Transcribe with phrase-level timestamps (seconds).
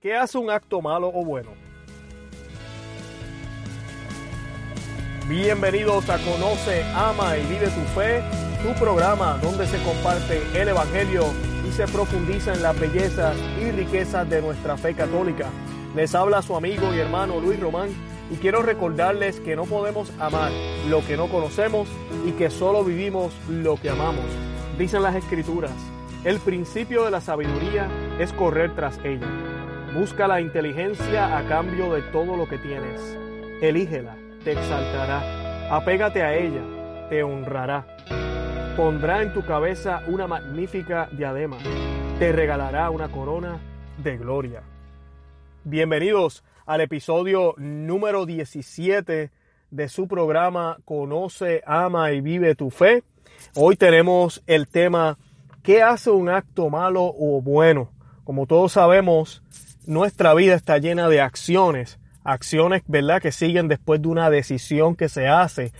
[0.00, 1.50] ¿Qué hace un acto malo o bueno?
[5.28, 8.22] Bienvenidos a Conoce, Ama y Vive tu Fe,
[8.62, 11.26] tu programa donde se comparte el Evangelio
[11.68, 15.50] y se profundiza en las bellezas y riquezas de nuestra fe católica.
[15.94, 17.90] Les habla su amigo y hermano Luis Román
[18.30, 20.50] y quiero recordarles que no podemos amar
[20.88, 21.90] lo que no conocemos
[22.24, 24.24] y que solo vivimos lo que amamos.
[24.78, 25.74] Dicen las escrituras,
[26.24, 27.86] el principio de la sabiduría
[28.18, 29.49] es correr tras ella.
[29.94, 33.00] Busca la inteligencia a cambio de todo lo que tienes.
[33.60, 35.74] Elígela, te exaltará.
[35.74, 36.62] Apégate a ella,
[37.08, 37.84] te honrará.
[38.76, 41.58] Pondrá en tu cabeza una magnífica diadema.
[42.20, 43.58] Te regalará una corona
[44.00, 44.62] de gloria.
[45.64, 49.32] Bienvenidos al episodio número 17
[49.72, 53.02] de su programa Conoce, Ama y Vive tu Fe.
[53.56, 55.18] Hoy tenemos el tema
[55.64, 57.90] ¿Qué hace un acto malo o bueno?
[58.22, 59.42] Como todos sabemos,
[59.90, 65.08] nuestra vida está llena de acciones, acciones, ¿verdad?, que siguen después de una decisión que
[65.08, 65.72] se hace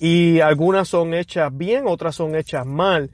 [0.00, 3.10] y algunas son hechas bien, otras son hechas mal.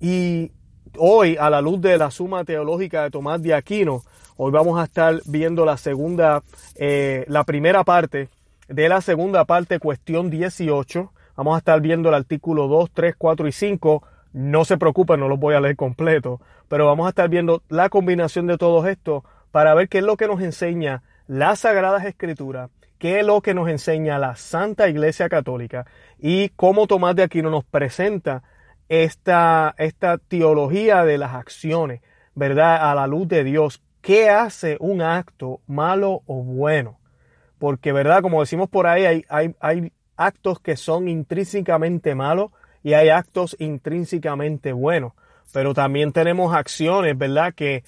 [0.00, 0.50] Y
[0.96, 4.02] hoy, a la luz de la suma teológica de Tomás de Aquino,
[4.38, 6.42] hoy vamos a estar viendo la segunda,
[6.76, 8.30] eh, la primera parte
[8.66, 11.12] de la segunda parte, cuestión 18.
[11.36, 14.02] Vamos a estar viendo el artículo 2, 3, 4 y 5.
[14.32, 17.90] No se preocupen, no los voy a leer completo, pero vamos a estar viendo la
[17.90, 22.70] combinación de todos estos para ver qué es lo que nos enseña las Sagradas Escrituras,
[22.98, 25.86] qué es lo que nos enseña la Santa Iglesia Católica
[26.18, 28.42] y cómo Tomás de Aquino nos presenta
[28.88, 32.00] esta, esta teología de las acciones,
[32.34, 32.90] ¿verdad?
[32.90, 33.82] A la luz de Dios.
[34.00, 36.98] ¿Qué hace un acto malo o bueno?
[37.58, 38.22] Porque, ¿verdad?
[38.22, 42.52] Como decimos por ahí, hay, hay, hay actos que son intrínsecamente malos
[42.82, 45.12] y hay actos intrínsecamente buenos.
[45.52, 47.54] Pero también tenemos acciones, ¿verdad?
[47.54, 47.82] Que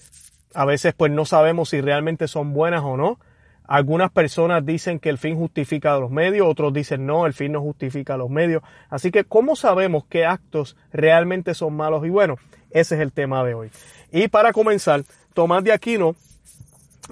[0.54, 3.18] a veces pues no sabemos si realmente son buenas o no.
[3.64, 7.60] Algunas personas dicen que el fin justifica los medios, otros dicen no, el fin no
[7.60, 8.62] justifica los medios.
[8.88, 12.40] Así que, ¿cómo sabemos qué actos realmente son malos y buenos?
[12.70, 13.70] Ese es el tema de hoy.
[14.10, 16.16] Y para comenzar, Tomás de Aquino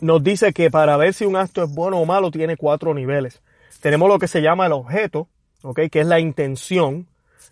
[0.01, 3.41] nos dice que para ver si un acto es bueno o malo tiene cuatro niveles.
[3.81, 5.29] Tenemos lo que se llama el objeto,
[5.77, 7.07] que es la intención,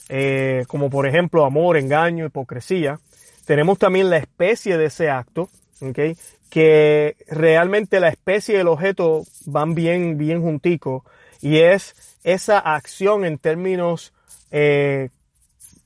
[0.09, 2.99] eh, como por ejemplo amor, engaño, hipocresía.
[3.45, 5.49] Tenemos también la especie de ese acto,
[5.81, 5.99] ¿ok?
[6.51, 11.03] que realmente la especie y el objeto van bien, bien junticos
[11.41, 14.13] y es esa acción en términos
[14.51, 15.11] eh,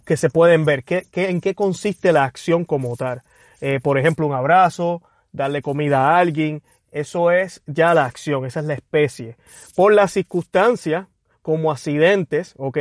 [0.05, 3.23] que se pueden ver, ¿Qué, en qué consiste la acción como tal.
[3.61, 5.03] Eh, por ejemplo, un abrazo,
[5.33, 6.62] darle comida a alguien,
[6.93, 9.37] eso es ya la acción, esa es la especie.
[9.77, 11.07] Por las circunstancias,
[11.43, 12.78] como accidentes, ¿ok?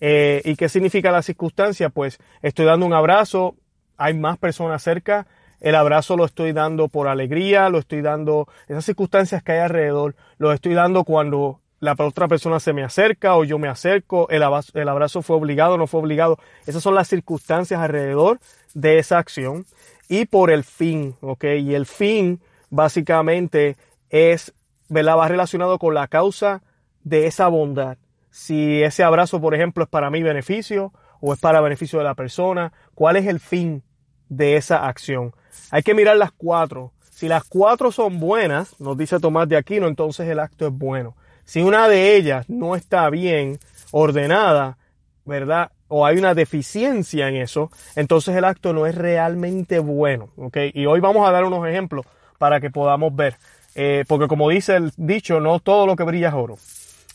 [0.00, 1.88] Eh, ¿Y qué significa la circunstancia?
[1.88, 3.56] Pues estoy dando un abrazo,
[3.96, 5.26] hay más personas cerca,
[5.60, 10.14] el abrazo lo estoy dando por alegría, lo estoy dando, esas circunstancias que hay alrededor,
[10.38, 14.42] lo estoy dando cuando la otra persona se me acerca o yo me acerco, el
[14.42, 16.38] abrazo, el abrazo fue obligado no fue obligado.
[16.66, 18.40] Esas son las circunstancias alrededor
[18.74, 19.64] de esa acción
[20.08, 21.44] y por el fin, ¿ok?
[21.60, 22.40] Y el fin
[22.70, 23.76] básicamente
[24.10, 24.52] es,
[24.88, 25.18] ¿verdad?
[25.18, 26.62] Va relacionado con la causa
[27.04, 27.96] de esa bondad.
[28.30, 32.14] Si ese abrazo, por ejemplo, es para mi beneficio o es para beneficio de la
[32.14, 33.82] persona, ¿cuál es el fin
[34.28, 35.32] de esa acción?
[35.70, 36.92] Hay que mirar las cuatro.
[37.10, 41.16] Si las cuatro son buenas, nos dice Tomás de Aquino, entonces el acto es bueno.
[41.44, 43.58] Si una de ellas no está bien
[43.90, 44.78] ordenada,
[45.24, 45.72] ¿verdad?
[45.88, 50.58] O hay una deficiencia en eso, entonces el acto no es realmente bueno, ¿ok?
[50.74, 52.06] Y hoy vamos a dar unos ejemplos
[52.38, 53.36] para que podamos ver.
[53.74, 56.56] Eh, porque como dice el dicho, no todo lo que brilla es oro.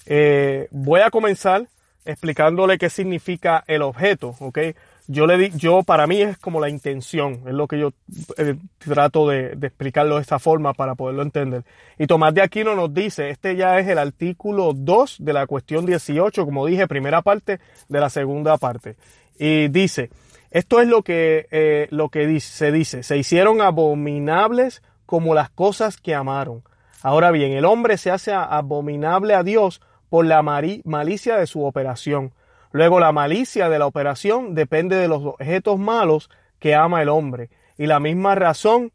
[0.05, 1.67] Eh, voy a comenzar
[2.05, 4.59] explicándole qué significa el objeto, ¿ok?
[5.07, 7.93] Yo le di, yo para mí es como la intención, es lo que yo
[8.37, 11.63] eh, trato de, explicarlo de esta forma para poderlo entender.
[11.97, 15.85] Y Tomás de Aquino nos dice, este ya es el artículo 2 de la cuestión
[15.85, 17.59] 18, como dije, primera parte
[17.89, 18.95] de la segunda parte.
[19.37, 20.09] Y dice,
[20.51, 25.97] esto es lo que, eh, lo que se dice, se hicieron abominables como las cosas
[25.97, 26.63] que amaron.
[27.01, 32.31] Ahora bien, el hombre se hace abominable a Dios por la malicia de su operación
[32.73, 37.49] Luego la malicia de la operación depende de los objetos malos que ama el hombre.
[37.77, 38.91] Y la misma razón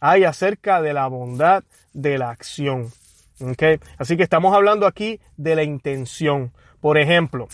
[0.00, 1.64] hay acerca de la bondad
[1.94, 2.92] de la acción.
[3.98, 6.52] Así que estamos hablando aquí de la intención.
[6.80, 7.48] Por ejemplo,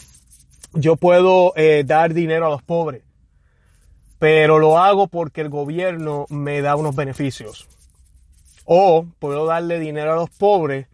[0.72, 3.04] yo puedo eh, dar dinero a los pobres,
[4.18, 7.68] pero lo hago porque el gobierno me da unos beneficios.
[8.64, 10.88] O puedo darle dinero a los pobres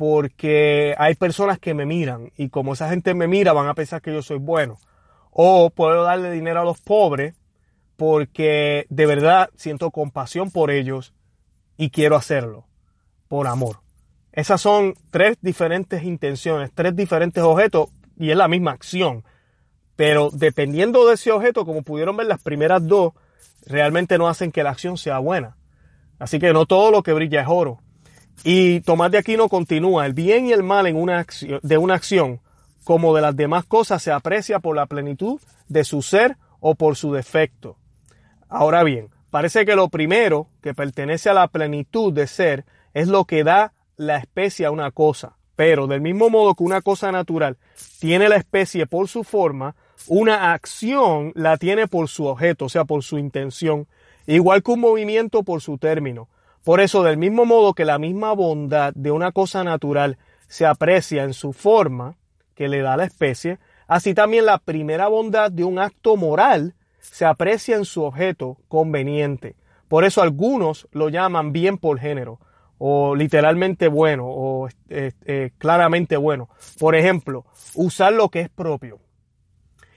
[0.00, 4.00] porque hay personas que me miran y como esa gente me mira van a pensar
[4.00, 4.78] que yo soy bueno.
[5.30, 7.34] O puedo darle dinero a los pobres
[7.96, 11.12] porque de verdad siento compasión por ellos
[11.76, 12.64] y quiero hacerlo.
[13.28, 13.80] por amor.
[14.32, 19.22] Esas son tres diferentes intenciones, tres diferentes objetos y es la misma acción.
[19.96, 23.12] Pero dependiendo de ese objeto, como pudieron ver las primeras dos,
[23.66, 25.58] realmente no hacen que la acción sea buena.
[26.18, 27.82] Así que no todo lo que brilla es oro.
[28.42, 31.94] Y Tomás de Aquino continúa, el bien y el mal en una acción, de una
[31.94, 32.40] acción,
[32.84, 36.96] como de las demás cosas, se aprecia por la plenitud de su ser o por
[36.96, 37.76] su defecto.
[38.48, 42.64] Ahora bien, parece que lo primero que pertenece a la plenitud de ser
[42.94, 45.36] es lo que da la especie a una cosa.
[45.54, 47.58] Pero del mismo modo que una cosa natural
[47.98, 49.76] tiene la especie por su forma,
[50.06, 53.86] una acción la tiene por su objeto, o sea, por su intención,
[54.26, 56.28] igual que un movimiento por su término.
[56.64, 61.24] Por eso, del mismo modo que la misma bondad de una cosa natural se aprecia
[61.24, 62.16] en su forma
[62.54, 67.24] que le da la especie, así también la primera bondad de un acto moral se
[67.24, 69.56] aprecia en su objeto conveniente.
[69.88, 72.38] Por eso algunos lo llaman bien por género,
[72.78, 76.48] o literalmente bueno, o eh, eh, claramente bueno.
[76.78, 79.00] Por ejemplo, usar lo que es propio.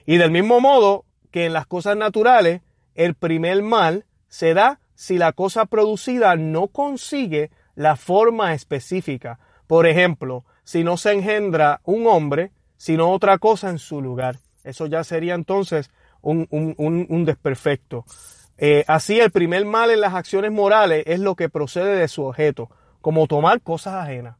[0.06, 2.62] Y del mismo modo que en las cosas naturales,
[2.94, 9.38] el primer mal se da si la cosa producida no consigue la forma específica.
[9.66, 14.38] Por ejemplo, si no se engendra un hombre, sino otra cosa en su lugar.
[14.62, 15.90] Eso ya sería entonces
[16.22, 18.04] un, un, desperfecto.
[18.56, 22.24] Eh, así, el primer mal en las acciones morales es lo que procede de su
[22.24, 22.70] objeto,
[23.00, 24.36] como tomar cosas ajenas.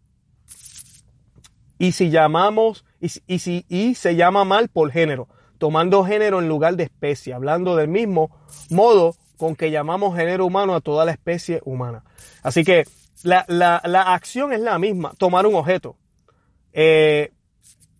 [1.79, 5.29] Y si llamamos, y, y, si, y se llama mal por género,
[5.59, 8.31] tomando género en lugar de especie, hablando del mismo
[8.71, 12.05] modo con que llamamos género humano a toda la especie humana.
[12.43, 12.85] Así que
[13.23, 13.77] la,
[14.15, 15.97] acción es la misma, tomar un objeto,
[16.73, 17.33] eh,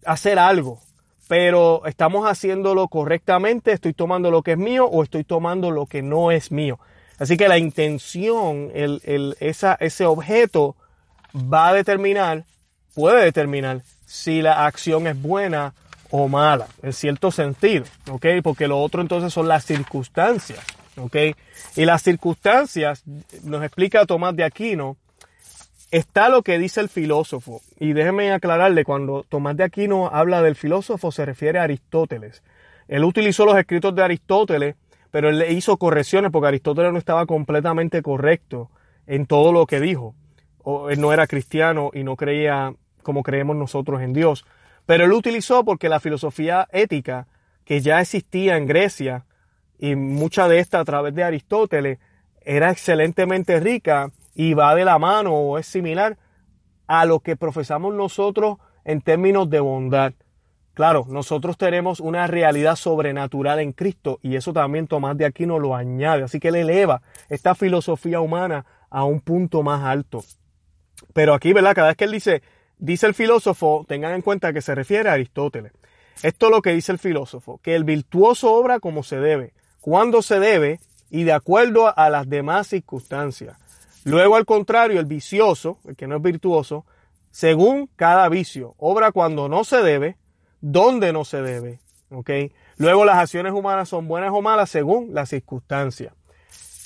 [0.05, 0.81] hacer algo,
[1.29, 6.03] pero estamos haciéndolo correctamente, estoy tomando lo que es mío o estoy tomando lo que
[6.03, 6.79] no es mío.
[7.19, 10.77] Así que la intención, el, esa, ese objeto
[11.35, 12.45] va a determinar,
[12.95, 15.75] puede determinar si la acción es buena
[16.11, 18.27] o mala, en cierto sentido, ¿ok?
[18.43, 20.61] Porque lo otro entonces son las circunstancias.
[21.77, 23.03] Y las circunstancias,
[23.43, 24.97] nos explica Tomás de Aquino,
[25.91, 27.61] está lo que dice el filósofo.
[27.79, 32.43] Y déjenme aclararle, cuando Tomás de Aquino habla del filósofo se refiere a Aristóteles.
[32.89, 34.77] Él utilizó los escritos de Aristóteles,
[35.11, 38.71] pero él le hizo correcciones porque Aristóteles no estaba completamente correcto
[39.07, 40.15] en todo lo que dijo.
[40.63, 44.45] O él no era cristiano y no creía como creemos nosotros en Dios.
[44.87, 47.27] Pero él utilizó porque la filosofía ética
[47.65, 49.25] que ya existía en Grecia
[49.79, 51.99] y mucha de esta a través de Aristóteles
[52.41, 56.19] era excelentemente rica y va de la mano o es similar
[56.87, 60.13] a lo que profesamos nosotros en términos de bondad.
[60.75, 65.77] Claro, nosotros tenemos una realidad sobrenatural en Cristo y eso también Tomás de Aquino lo
[65.77, 70.25] añade, así que él eleva esta filosofía humana a un punto más alto.
[71.13, 71.75] Pero aquí, ¿verdad?
[71.75, 72.43] Cada vez que él dice,
[72.79, 75.73] dice el filósofo, tengan en cuenta que se refiere a Aristóteles.
[76.23, 79.53] Esto es lo que dice el filósofo, que el virtuoso obra como se debe,
[79.85, 83.59] cuando se debe y de acuerdo a las demás circunstancias.
[84.05, 86.87] Luego, al contrario, el vicioso, el que no es virtuoso,
[87.31, 90.17] según cada vicio, obra cuando no se debe,
[90.63, 91.81] donde no se debe.
[92.79, 96.15] Luego, las acciones humanas son buenas o malas según las circunstancias.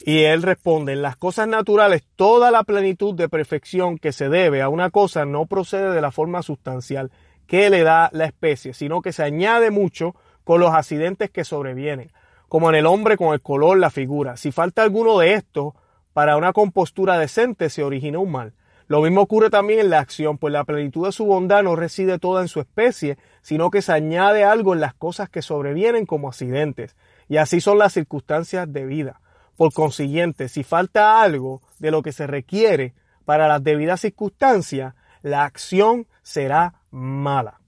[0.04, 4.60] Y él responde, en las cosas naturales, toda la plenitud de perfección que se debe
[4.60, 7.12] a una cosa no procede de la forma sustancial
[7.46, 12.10] que le da la especie, sino que se añade mucho con los accidentes que sobrevienen
[12.48, 14.36] como en el hombre con el color, la figura.
[14.36, 15.74] Si falta alguno de estos,
[16.12, 18.54] para una compostura decente se origina un mal.
[18.88, 22.18] Lo mismo ocurre también en la acción, pues la plenitud de su bondad no reside
[22.18, 26.28] toda en su especie, sino que se añade algo en las cosas que sobrevienen como
[26.28, 26.96] accidentes.
[27.28, 29.20] Y así son las circunstancias de vida.
[29.58, 32.94] Por consiguiente, si falta algo de lo que se requiere
[33.26, 37.60] para las debidas circunstancias, la acción será mala.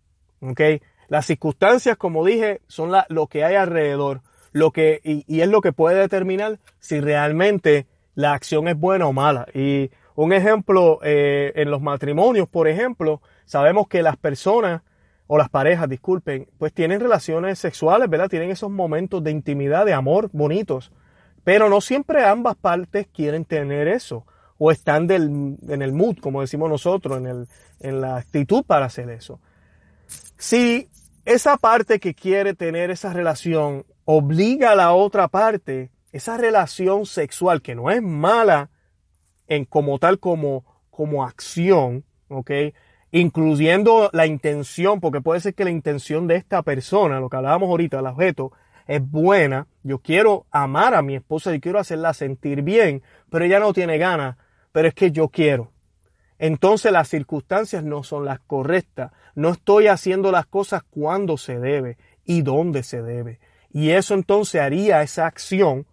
[1.08, 5.72] Las circunstancias, como dije, son lo que hay alrededor lo que, y, es lo que
[5.72, 9.46] puede determinar si realmente la acción es buena o mala.
[9.54, 14.82] Y un ejemplo, eh, en los matrimonios, por ejemplo, sabemos que las personas
[15.26, 18.28] o las parejas, disculpen, pues tienen relaciones sexuales, ¿verdad?
[18.28, 20.90] Tienen esos momentos de intimidad, de amor bonitos.
[21.44, 24.26] Pero no siempre ambas partes quieren tener eso
[24.58, 28.86] o están del, en el mood, como decimos nosotros, en, el, en la actitud para
[28.86, 29.40] hacer eso.
[30.36, 30.88] Si
[31.24, 37.62] esa parte que quiere tener esa relación obliga a la otra parte, esa relación sexual
[37.62, 38.70] que no es mala
[39.46, 42.50] en como tal como, como acción, ¿ok?
[43.12, 47.68] Incluyendo la intención, porque puede ser que la intención de esta persona, lo que hablábamos
[47.68, 48.50] ahorita, el objeto,
[48.88, 49.68] es buena.
[49.84, 53.96] Yo quiero amar a mi esposa y quiero hacerla sentir bien, pero ella no tiene
[53.96, 54.38] ganas,
[54.72, 55.70] pero es que yo quiero.
[56.38, 59.12] entonces las circunstancias no son las correctas.
[59.36, 63.38] No estoy haciendo las cosas cuando se debe y dónde se debe.
[63.72, 65.86] Y eso entonces haría esa acción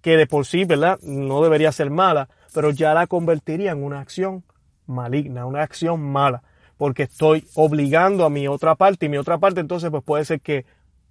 [0.00, 0.98] que de por sí, ¿verdad?
[1.02, 4.44] No debería ser mala, pero ya la convertiría en una acción
[4.86, 6.42] maligna, una acción mala,
[6.76, 10.40] porque estoy obligando a mi otra parte y mi otra parte entonces pues puede ser
[10.40, 10.64] que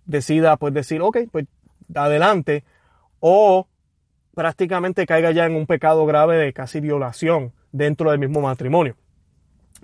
[0.05, 1.45] decida pues decir, ok, pues
[1.93, 2.63] adelante,
[3.19, 3.67] o
[4.34, 8.95] prácticamente caiga ya en un pecado grave de casi violación dentro del mismo matrimonio.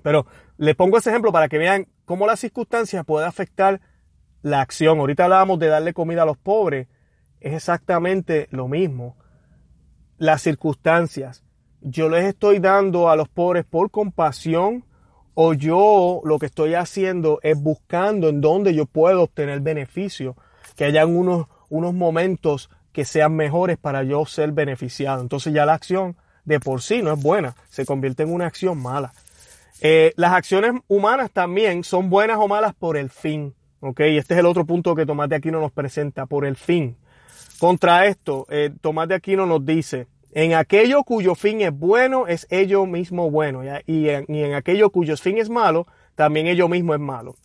[0.04, 0.26] Pero
[0.58, 3.82] le pongo ese ejemplo para que vean cómo la circunstancia puede afectar
[4.42, 5.00] la acción.
[5.00, 6.88] Ahorita hablábamos de darle comida a los pobres.
[7.40, 9.18] Es exactamente lo mismo.
[10.18, 11.44] Las circunstancias.
[11.82, 14.86] Yo les estoy dando a los pobres por compasión
[15.34, 20.36] o yo lo que estoy haciendo es buscando en dónde yo puedo obtener beneficio.
[20.76, 25.22] Que hayan unos, unos momentos que sean mejores para yo ser beneficiado.
[25.22, 28.82] Entonces ya la acción de por sí no es buena, se convierte en una acción
[28.82, 29.14] mala.
[29.82, 33.56] Eh, las acciones humanas también son buenas o malas por el fin.
[33.82, 34.00] ¿Ok?
[34.02, 36.96] Este es el otro punto que Tomás de Aquino nos presenta, por el fin.
[37.60, 42.48] Contra esto, eh, Tomás de Aquino nos dice, en aquello cuyo fin es bueno, es
[42.50, 47.36] ello mismo bueno, Y, en, aquello cuyo fin es malo, también ello mismo es malo.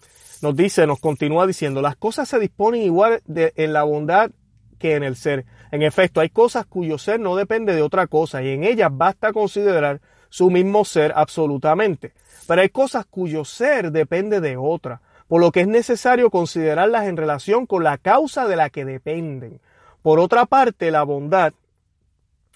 [0.42, 4.30] Nos dice, nos continúa diciendo, las cosas se disponen igual en la bondad
[4.78, 5.46] que en el ser.
[5.72, 9.32] En efecto, hay cosas cuyo ser no depende de otra cosa y en ellas basta
[9.32, 12.12] considerar su mismo ser absolutamente.
[12.46, 17.16] Pero hay cosas cuyo ser depende de otra, por lo que es necesario considerarlas en
[17.16, 19.60] relación con la causa de la que dependen.
[20.02, 21.52] Por otra parte, la bondad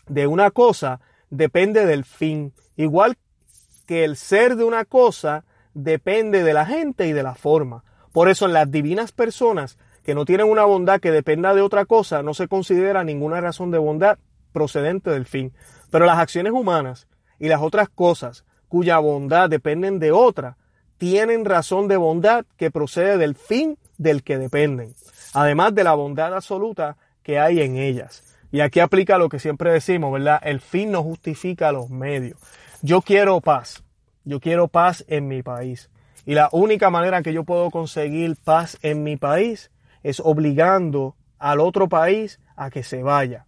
[0.06, 1.00] de una cosa
[1.30, 3.16] depende del fin, igual
[3.86, 7.84] que el ser de una cosa depende de la gente y de la forma.
[8.12, 11.84] Por eso en las divinas personas que no tienen una bondad que dependa de otra
[11.84, 14.18] cosa, no se considera ninguna razón de bondad
[14.52, 15.52] procedente del fin.
[15.90, 17.08] Pero las acciones humanas
[17.38, 20.56] y las otras cosas cuya bondad dependen de otra,
[21.00, 24.92] tienen razón de bondad que procede del fin del que dependen,
[25.32, 28.22] además de la bondad absoluta que hay en ellas.
[28.52, 30.40] Y aquí aplica lo que siempre decimos, ¿verdad?
[30.42, 32.38] El fin no justifica los medios.
[32.82, 33.82] Yo quiero paz,
[34.24, 35.88] yo quiero paz en mi país.
[36.26, 39.70] Y la única manera que yo puedo conseguir paz en mi país
[40.02, 43.46] es obligando al otro país a que se vaya.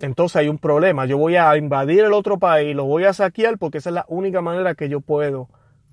[0.00, 1.06] Entonces hay un problema.
[1.06, 4.06] Yo voy a invadir el otro país, lo voy a saquear porque esa es la
[4.08, 5.48] única manera que yo puedo,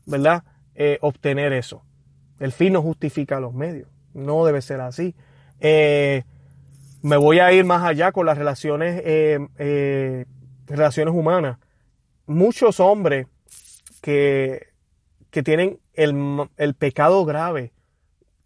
[0.06, 0.44] ¿verdad?
[0.76, 1.84] Eh, obtener eso.
[2.40, 3.90] El fin no justifica los medios.
[4.14, 5.16] No debe ser así.
[5.60, 6.24] Eh,
[7.02, 10.26] me voy a ir más allá con las relaciones, eh,
[10.66, 11.58] relaciones humanas.
[12.26, 13.28] Muchos hombres
[14.02, 14.68] que,
[15.32, 17.74] que tienen el, el pecado grave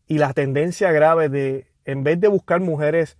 [0.08, 3.18] y la tendencia grave de, en vez de buscar mujeres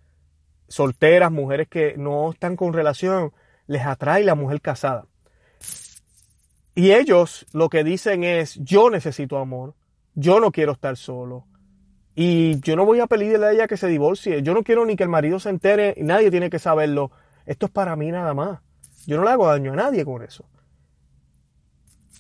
[0.72, 3.34] solteras, mujeres que no están con relación,
[3.68, 5.06] les atrae la mujer casada.
[6.74, 9.76] Y ellos lo que dicen es, yo necesito amor,
[10.16, 11.46] yo no quiero estar solo.
[12.16, 14.96] Y yo no voy a pedirle a ella que se divorcie, yo no quiero ni
[14.96, 17.12] que el marido se entere, nadie tiene que saberlo.
[17.46, 18.60] Esto es para mí nada más.
[19.06, 20.46] Yo no le hago daño a nadie con eso.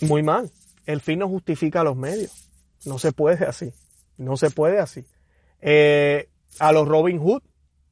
[0.01, 0.51] Muy mal.
[0.86, 2.50] El fin no justifica los medios.
[2.86, 3.74] No se puede así.
[4.17, 5.05] No se puede así.
[5.62, 6.29] Eh,
[6.60, 7.43] a los Robin Hood,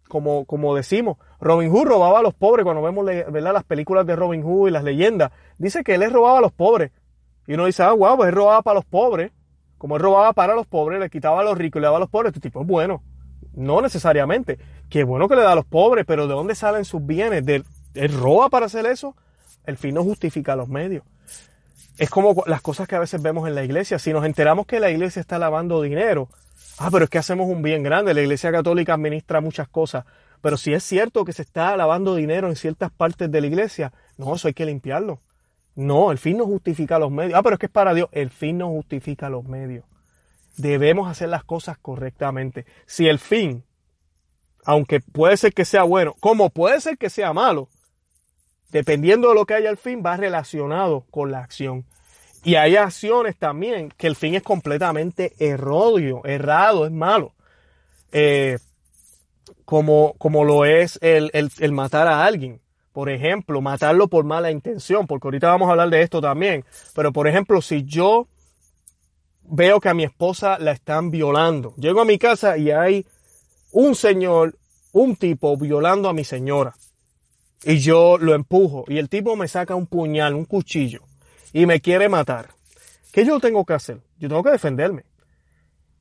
[0.09, 3.53] como, como decimos, Robin Hood robaba a los pobres cuando vemos ¿verdad?
[3.53, 5.31] las películas de Robin Hood y las leyendas.
[5.57, 6.91] Dice que él les robaba a los pobres.
[7.47, 9.31] Y uno dice, ah, wow, pues él robaba para los pobres.
[9.77, 12.01] Como él robaba para los pobres, le quitaba a los ricos y le daba a
[12.01, 12.31] los pobres.
[12.31, 13.01] Este tipo es bueno.
[13.53, 14.59] No necesariamente.
[14.89, 17.45] Qué bueno que le da a los pobres, pero ¿de dónde salen sus bienes?
[17.45, 17.63] ¿De,
[17.93, 19.15] ¿Él roba para hacer eso?
[19.65, 21.03] El fin no justifica los medios
[21.99, 23.99] es como las cosas que a veces vemos en la iglesia.
[23.99, 26.29] Si nos enteramos que la iglesia está lavando dinero,
[26.79, 28.13] ah, pero es que hacemos un bien grande.
[28.13, 30.05] La iglesia católica administra muchas cosas.
[30.41, 33.93] Pero si es cierto que se está lavando dinero en ciertas partes de la iglesia,
[34.17, 35.19] no, eso hay que limpiarlo.
[35.75, 37.37] No, el fin no justifica los medios.
[37.37, 38.09] Ah, pero es que es para Dios.
[38.11, 39.85] El fin no justifica los medios.
[40.57, 42.65] Debemos hacer las cosas correctamente.
[42.85, 43.63] Si el fin,
[44.65, 47.69] aunque puede ser que sea bueno, como puede ser que sea malo,
[48.71, 51.85] dependiendo de lo que haya al fin, va relacionado con la acción.
[52.43, 57.33] Y hay acciones también que el fin es completamente erróneo, errado, es malo.
[58.11, 58.57] Eh,
[59.65, 62.61] como, como lo es el, el, matar a alguien.
[62.93, 66.65] Por ejemplo, matarlo por mala intención, porque ahorita vamos a hablar de esto también.
[66.95, 68.25] Pero por ejemplo, si yo
[69.43, 73.05] veo que a mi esposa la están violando, llego a mi casa y hay
[73.71, 74.55] un señor,
[74.91, 76.75] un tipo violando a mi señora
[77.63, 81.08] y yo lo empujo y el tipo me saca un puñal, un cuchillo
[81.53, 82.49] y me quiere matar.
[83.11, 84.01] ¿Qué yo tengo que hacer?
[84.19, 85.03] Yo tengo que defenderme.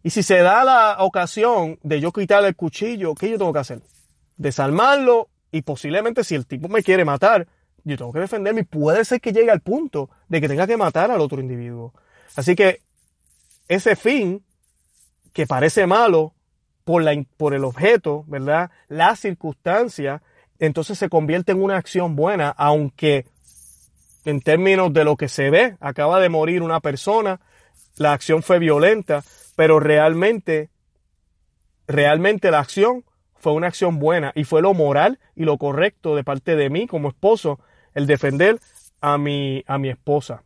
[0.02, 3.58] Y si se da la ocasión de yo quitarle el cuchillo, ¿qué yo tengo que
[3.58, 3.80] hacer?
[4.36, 7.48] Desarmarlo y posiblemente si el tipo me quiere matar,
[7.84, 10.76] yo tengo que defenderme y puede ser que llegue al punto de que tenga que
[10.76, 11.94] matar al otro individuo.
[12.36, 12.82] Así que
[13.66, 14.44] ese fin
[15.32, 16.34] que parece malo
[16.84, 18.70] por, la, por el objeto, ¿verdad?
[18.88, 20.22] La circunstancia,
[20.58, 23.26] entonces se convierte en una acción buena, aunque
[24.28, 27.40] en términos de lo que se ve, acaba de morir una persona,
[27.96, 29.24] la acción fue violenta,
[29.56, 30.68] pero realmente,
[31.86, 33.06] realmente la acción
[33.36, 36.86] fue una acción buena y fue lo moral y lo correcto de parte de mí
[36.86, 37.58] como esposo
[37.94, 38.60] el defender
[39.00, 40.42] a mi, a mi esposa.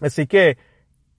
[0.00, 0.56] Así que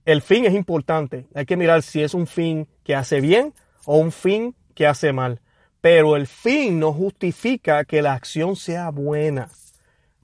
[0.06, 1.28] el fin es importante.
[1.36, 5.12] Hay que mirar si es un fin que hace bien o un fin que hace
[5.12, 5.42] mal.
[5.82, 9.50] Pero el fin no justifica que la acción sea buena.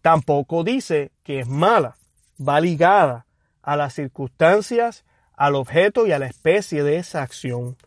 [0.03, 1.95] Tampoco dice que es mala.
[2.37, 3.25] Va ligada
[3.61, 5.05] a las circunstancias,
[5.37, 7.77] al objeto y a la especie de esa acción.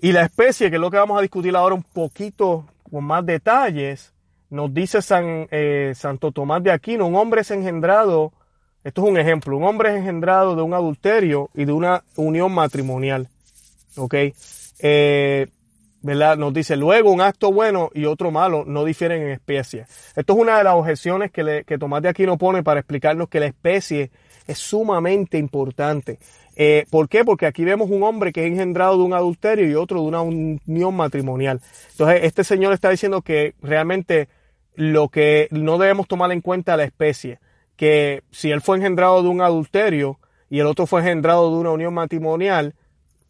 [0.00, 3.24] Y la especie, que es lo que vamos a discutir ahora un poquito con más
[3.26, 4.14] detalles,
[4.48, 8.32] nos dice San, eh, Santo Tomás de Aquino, un hombre es engendrado,
[8.82, 12.50] esto es un ejemplo, un hombre es engendrado de un adulterio y de una unión
[12.50, 13.28] matrimonial.
[13.96, 14.14] ¿Ok?
[14.78, 15.48] Eh,
[16.04, 16.36] ¿verdad?
[16.36, 19.86] Nos dice, luego un acto bueno y otro malo no difieren en especie.
[20.14, 23.40] Esto es una de las objeciones que, que Tomás de Aquino pone para explicarnos que
[23.40, 24.10] la especie
[24.46, 26.18] es sumamente importante.
[26.56, 27.24] Eh, ¿Por qué?
[27.24, 30.20] Porque aquí vemos un hombre que es engendrado de un adulterio y otro de una
[30.20, 31.62] unión matrimonial.
[31.92, 34.28] Entonces, este señor está diciendo que realmente
[34.74, 37.38] lo que no debemos tomar en cuenta la especie,
[37.76, 40.18] que si él fue engendrado de un adulterio
[40.50, 42.74] y el otro fue engendrado de una unión matrimonial,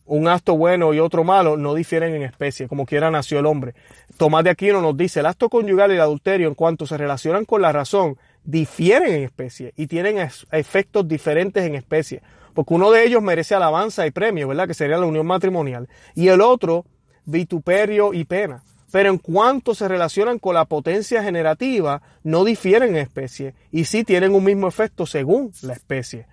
[0.07, 3.75] un acto bueno y otro malo no difieren en especie, como quiera nació el hombre.
[4.17, 7.45] Tomás de Aquino nos dice, el acto conyugal y el adulterio en cuanto se relacionan
[7.45, 10.19] con la razón, difieren en especie y tienen
[10.53, 14.69] efectos diferentes en especie, porque uno de ellos merece alabanza y premio, ¿verdad?
[14.69, 16.85] Que sería la unión matrimonial, y el otro
[17.25, 18.63] vituperio y pena.
[18.93, 24.05] Pero en cuanto se relacionan con la potencia generativa, no difieren en especie y sí
[24.05, 26.27] tienen un mismo efecto según la especie,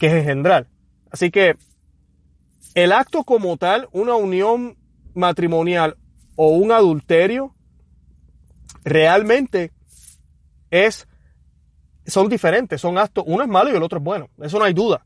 [0.00, 0.66] que es engendrar.
[1.12, 1.54] Así que
[2.74, 4.76] el acto como tal, una unión
[5.14, 5.96] matrimonial
[6.36, 7.54] o un adulterio,
[8.84, 9.72] realmente
[10.70, 11.06] es,
[12.06, 14.74] son diferentes, son actos, uno es malo y el otro es bueno, eso no hay
[14.74, 15.04] duda.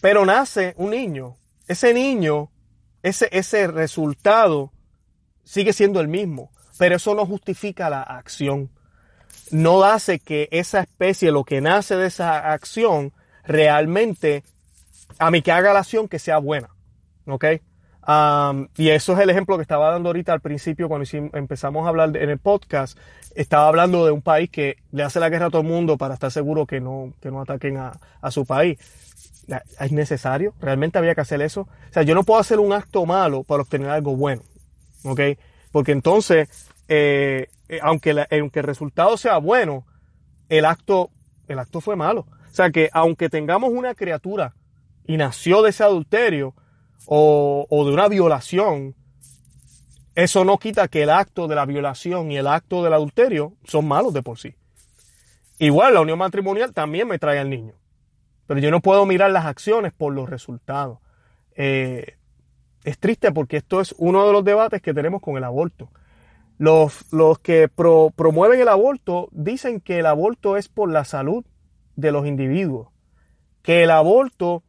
[0.00, 2.50] Pero nace un niño, ese niño,
[3.02, 4.72] ese, ese resultado
[5.42, 8.70] sigue siendo el mismo, pero eso no justifica la acción.
[9.50, 13.12] No hace que esa especie, lo que nace de esa acción,
[13.44, 14.44] realmente,
[15.18, 16.73] a mí que haga la acción que sea buena.
[17.26, 17.44] ¿Ok?
[18.76, 22.14] y eso es el ejemplo que estaba dando ahorita al principio cuando empezamos a hablar
[22.16, 22.98] en el podcast.
[23.34, 26.14] Estaba hablando de un país que le hace la guerra a todo el mundo para
[26.14, 28.78] estar seguro que no, que no ataquen a, a su país.
[29.80, 30.54] ¿Es necesario?
[30.60, 31.62] ¿Realmente había que hacer eso?
[31.62, 34.42] O sea, yo no puedo hacer un acto malo para obtener algo bueno.
[35.04, 35.20] ¿Ok?
[35.70, 36.48] Porque entonces,
[36.88, 39.86] eh, eh, aunque, aunque el resultado sea bueno,
[40.48, 41.10] el acto,
[41.48, 42.26] el acto fue malo.
[42.50, 44.54] O sea que aunque tengamos una criatura
[45.06, 46.54] y nació de ese adulterio,
[47.06, 48.94] o, de una violación,
[50.14, 53.86] eso no quita que el acto de la violación y el acto del adulterio son
[53.86, 54.54] malos de por sí.
[55.58, 57.74] Igual la unión matrimonial también me trae al niño.
[58.46, 60.98] Pero yo no puedo mirar las acciones por los resultados.
[61.56, 62.16] Eh,
[62.84, 65.90] es triste porque esto es uno de los debates que tenemos con el aborto.
[66.58, 71.44] Los, los que promueven el aborto dicen que el aborto es por la salud
[71.96, 72.88] de los individuos.
[73.62, 74.62] Que el aborto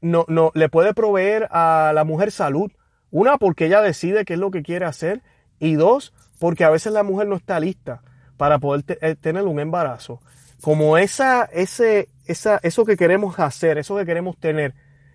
[0.00, 2.70] no, no, le puede proveer a la mujer salud.
[3.10, 5.22] Una, porque ella decide qué es lo que quiere hacer.
[5.58, 8.02] Y dos, porque a veces la mujer no está lista
[8.36, 10.20] para poder eh, tener un embarazo.
[10.60, 14.74] Como esa, ese, esa, eso que queremos hacer, eso que queremos tener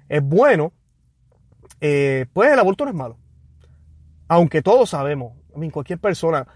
[0.09, 0.73] es bueno,
[1.81, 3.17] eh, pues el aborto no es malo.
[4.27, 5.33] Aunque todos sabemos,
[5.71, 6.47] cualquier persona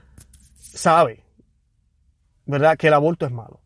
[0.58, 1.24] sabe,
[2.46, 3.62] ¿verdad?, que el aborto es malo.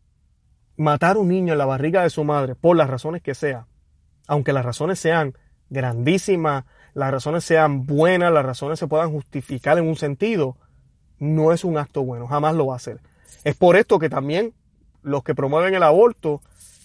[0.76, 3.66] Matar a un niño en la barriga de su madre, por las razones que sea,
[4.26, 5.34] aunque las razones sean
[5.70, 10.56] grandísimas, las razones sean buenas, las razones se puedan justificar en un sentido,
[11.18, 13.00] no es un acto bueno, jamás lo va a hacer.
[13.44, 14.52] Es por esto que también
[15.02, 16.42] los que promueven el aborto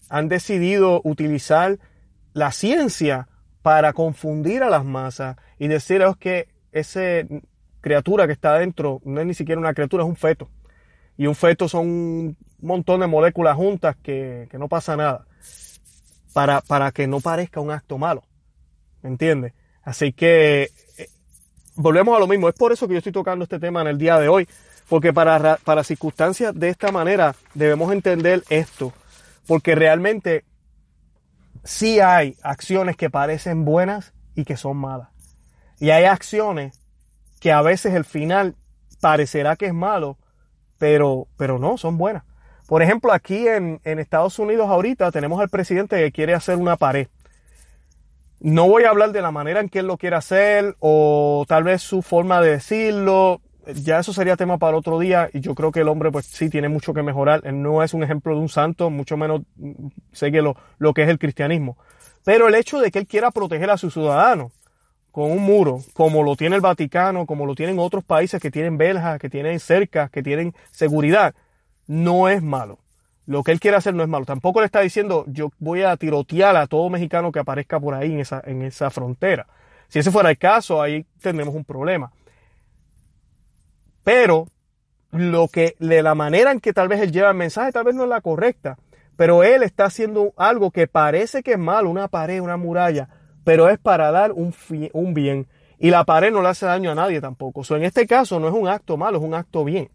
[0.10, 1.80] han decidido utilizar
[2.34, 3.28] la ciencia
[3.62, 7.02] para confundir a las masas y decir que esa
[7.82, 10.50] criatura que está adentro no es ni siquiera una criatura, es un feto.
[11.18, 15.27] Y un feto son un montón de moléculas juntas que, que no pasa nada
[16.38, 18.22] para, para que no parezca un acto malo.
[19.02, 19.54] ¿Me entiendes?
[19.82, 20.70] Así que
[21.00, 21.10] eh,
[21.74, 22.48] volvemos a lo mismo.
[22.48, 24.48] Es por eso que yo estoy tocando este tema en el día de hoy.
[24.88, 28.94] Porque para, para circunstancias de esta manera debemos entender esto.
[29.48, 30.46] Porque realmente
[31.64, 35.10] sí hay acciones que parecen buenas y que son malas.
[35.80, 36.80] Y hay acciones
[37.40, 38.54] que a veces el final
[39.02, 40.20] parecerá que es malo,
[40.78, 42.26] pero, pero no, son buenas.
[42.68, 47.08] Por ejemplo, aquí en, Estados Unidos ahorita tenemos al presidente que quiere hacer una pared.
[48.42, 51.64] No voy a hablar de la manera en que él lo quiere hacer o tal
[51.64, 53.42] vez su forma de decirlo.
[53.74, 56.50] Ya eso sería tema para otro día y yo creo que el hombre pues sí
[56.50, 57.42] tiene mucho que mejorar.
[57.46, 59.42] Él no es un ejemplo de un santo, mucho menos
[60.12, 61.78] sigue lo, lo que es el cristianismo.
[62.26, 64.52] Pero el hecho de que él quiera proteger a sus ciudadanos
[65.12, 68.78] con un muro, como lo tiene el Vaticano, como lo tienen otros países que tienen
[68.78, 71.34] beljas, que tienen cercas, que tienen seguridad,
[71.88, 72.80] no es malo.
[73.26, 74.26] Lo que él quiere hacer no es malo.
[74.26, 78.14] Tampoco le está diciendo yo voy a tirotear a todo mexicano que aparezca por ahí
[78.14, 79.48] en esa, en esa frontera.
[79.90, 82.12] Si ese fuera el caso, ahí tendremos un problema.
[84.04, 84.48] Pero
[85.12, 87.96] lo que, de la manera en que tal vez él lleva el mensaje, tal vez
[87.96, 88.78] no es la correcta.
[89.18, 93.10] Pero él está haciendo algo que parece que es malo, una pared, una muralla,
[93.44, 94.54] pero es para dar un,
[94.94, 95.48] un bien.
[95.80, 97.62] Y la pared no le hace daño a nadie tampoco.
[97.68, 99.90] O en este caso no es un acto malo, es un acto bien.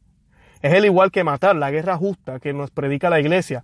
[0.62, 3.62] Es el igual que matar, la guerra justa que nos predica la iglesia.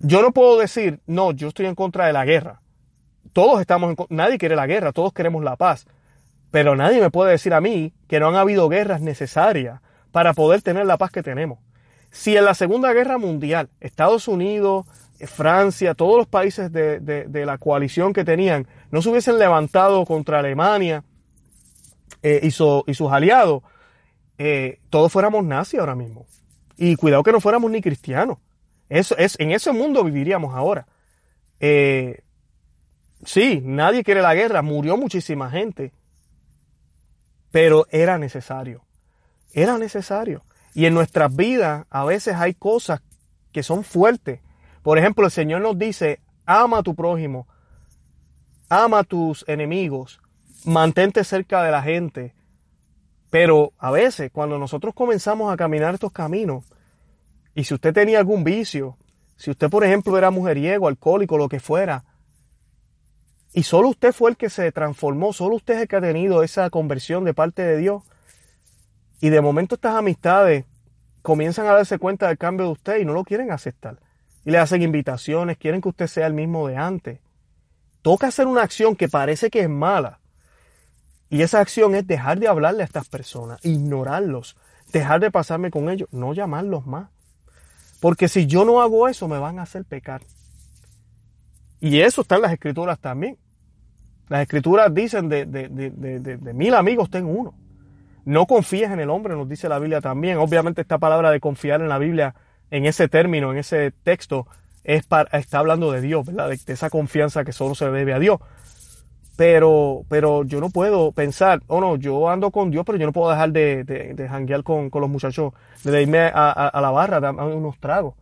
[0.00, 2.60] Yo no puedo decir, no, yo estoy en contra de la guerra.
[3.32, 5.86] Todos estamos en nadie quiere la guerra, todos queremos la paz.
[6.50, 9.80] Pero nadie me puede decir a mí que no han habido guerras necesarias
[10.10, 11.58] para poder tener la paz que tenemos.
[12.10, 14.86] Si en la Segunda Guerra Mundial Estados Unidos,
[15.20, 20.40] eh, Francia, todos los países de, la coalición que tenían no se hubiesen levantado contra
[20.40, 21.04] Alemania
[22.22, 23.62] eh, y, sus aliados,
[24.42, 26.26] eh, todos fuéramos nazis ahora mismo.
[26.78, 28.38] Y cuidado que no fuéramos ni cristianos.
[28.88, 30.86] Eso, es, en ese mundo viviríamos ahora.
[33.22, 35.92] sí, nadie quiere la guerra, murió muchísima gente,
[37.50, 38.82] pero era necesario.
[39.52, 40.42] Era necesario.
[40.72, 43.02] Y en nuestras vidas a veces hay cosas
[43.52, 44.40] que son fuertes.
[44.82, 47.46] Por ejemplo, el Señor nos dice, ama a tu prójimo,
[48.70, 50.18] ama a tus enemigos,
[50.64, 52.32] mantente cerca de la gente.
[53.30, 56.64] Pero a veces cuando nosotros comenzamos a caminar estos caminos,
[57.54, 58.96] y si usted tenía algún vicio,
[59.36, 62.04] si usted por ejemplo era mujeriego, alcohólico, lo que fuera,
[63.52, 66.42] y solo usted fue el que se transformó, solo usted es el que ha tenido
[66.42, 68.02] esa conversión de parte de Dios,
[69.20, 70.64] y de momento estas amistades
[71.22, 73.98] comienzan a darse cuenta del cambio de usted y no lo quieren aceptar.
[74.44, 77.20] Y le hacen invitaciones, quieren que usted sea el mismo de antes.
[78.02, 80.20] Toca hacer una acción que parece que es mala.
[81.30, 84.56] Y esa acción es dejar de hablarle a estas personas, ignorarlos,
[84.92, 87.08] dejar de pasarme con ellos, no llamarlos más.
[88.00, 90.22] Porque si yo no hago eso, me van a hacer pecar.
[91.80, 93.38] Y eso está en las escrituras también.
[94.28, 97.54] Las escrituras dicen de, de, de, de mil amigos tengo uno.
[98.24, 100.38] No confíes en el hombre, nos dice la Biblia también.
[100.38, 102.34] Obviamente esta palabra de confiar en la Biblia,
[102.70, 104.46] en ese término, en ese texto,
[104.84, 106.48] es para, está hablando de Dios, ¿verdad?
[106.48, 108.40] De, esa confianza que solo se debe a Dios.
[109.40, 113.12] Pero, pero yo no puedo pensar, oh no, yo ando con Dios, pero yo no
[113.14, 116.90] puedo dejar de, de, de janguear con, con, los muchachos, de irme a, a, la
[116.90, 118.16] barra, darme unos tragos.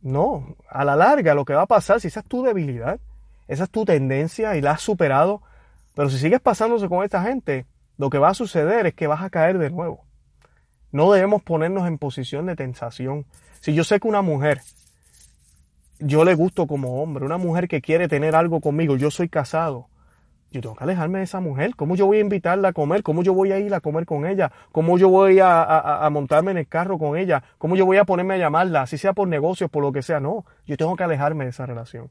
[0.00, 3.00] No, a la larga lo que va a pasar, si esa es tu debilidad,
[3.48, 5.42] esa es tu tendencia y la has superado,
[5.96, 7.66] pero si sigues pasándose con esta gente,
[7.98, 10.04] lo que va a suceder es que vas a caer de nuevo.
[10.92, 13.26] No debemos ponernos en posición de tentación.
[13.58, 14.60] Si yo sé que una mujer,
[15.98, 19.89] yo le gusto como hombre, una mujer que quiere tener algo conmigo, yo soy casado,
[20.50, 21.76] yo tengo que alejarme de esa mujer.
[21.76, 23.02] ¿Cómo yo voy a invitarla a comer?
[23.02, 24.50] ¿Cómo yo voy a ir a comer con ella?
[24.72, 27.42] ¿Cómo yo voy a, montarme en el carro con ella?
[27.58, 28.86] ¿Cómo yo voy a ponerme a llamarla?
[28.86, 30.18] Si sea por negocios, por lo que sea.
[30.18, 32.10] No, yo tengo que alejarme de esa relación.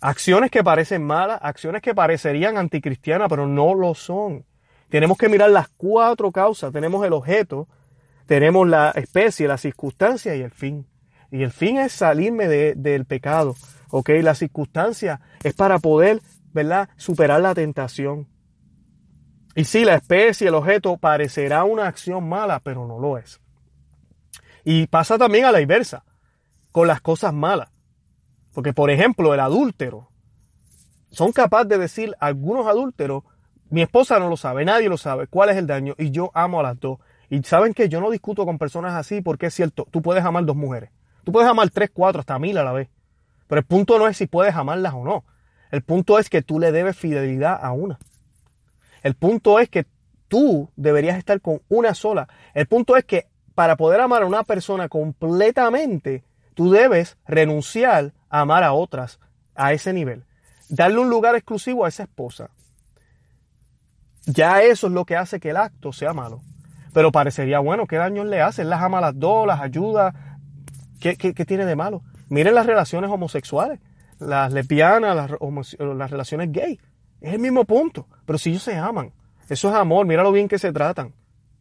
[0.00, 4.44] Acciones que parecen malas, acciones que parecerían anticristianas, pero no lo son.
[4.88, 6.72] Tenemos que mirar las cuatro causas.
[6.72, 7.66] Tenemos el objeto,
[8.26, 10.86] tenemos la especie, la circunstancia y el fin.
[11.32, 13.56] Y el fin es salirme del pecado.
[13.90, 14.10] ¿Ok?
[14.22, 16.20] La circunstancia es para poder,
[16.56, 16.88] ¿verdad?
[16.96, 18.28] Superar la tentación.
[19.54, 23.40] Y sí, la especie, el objeto parecerá una acción mala, pero no lo es.
[24.64, 26.04] Y pasa también a la inversa,
[26.72, 27.70] con las cosas malas.
[28.52, 30.10] Porque, por ejemplo, el adúltero.
[31.12, 33.22] Son capaces de decir algunos adúlteros
[33.68, 36.60] mi esposa no lo sabe, nadie lo sabe, cuál es el daño y yo amo
[36.60, 36.98] a las dos.
[37.28, 40.44] Y saben que yo no discuto con personas así porque es cierto, tú puedes amar
[40.44, 40.90] dos mujeres.
[41.24, 42.88] Tú puedes amar tres, cuatro, hasta mil a la vez.
[43.48, 45.24] Pero el punto no es si puedes amarlas o no.
[45.70, 47.98] El punto es que tú le debes fidelidad a una.
[49.02, 49.86] El punto es que
[50.28, 52.28] tú deberías estar con una sola.
[52.54, 56.24] El punto es que para poder amar a una persona completamente,
[56.54, 59.18] tú debes renunciar a amar a otras
[59.54, 60.24] a ese nivel.
[60.68, 62.50] Darle un lugar exclusivo a esa esposa,
[64.26, 66.42] ya eso es lo que hace que el acto sea malo.
[66.92, 68.62] Pero parecería, bueno, ¿qué daño le hace?
[68.62, 70.40] Él las ama a las dos, las ayuda.
[71.00, 72.02] ¿Qué, tiene de malo?
[72.28, 73.78] Miren las relaciones homosexuales,
[74.18, 76.78] las lesbianas, las, relaciones gay.
[77.20, 78.06] Es el mismo punto.
[78.24, 79.12] Pero si ellos se aman,
[79.48, 81.14] eso es amor, mira lo bien que se tratan.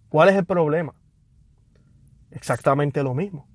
[0.10, 0.94] ¿Cuál es el problema?
[2.32, 3.48] Exactamente lo mismo.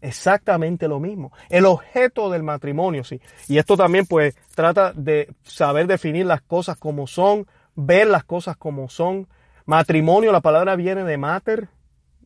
[0.00, 1.32] Exactamente lo mismo.
[1.50, 3.20] El objeto del matrimonio, sí.
[3.48, 8.56] Y esto también pues trata de saber definir las cosas como son, ver las cosas
[8.56, 9.28] como son.
[9.66, 11.68] Matrimonio, la palabra viene de mater,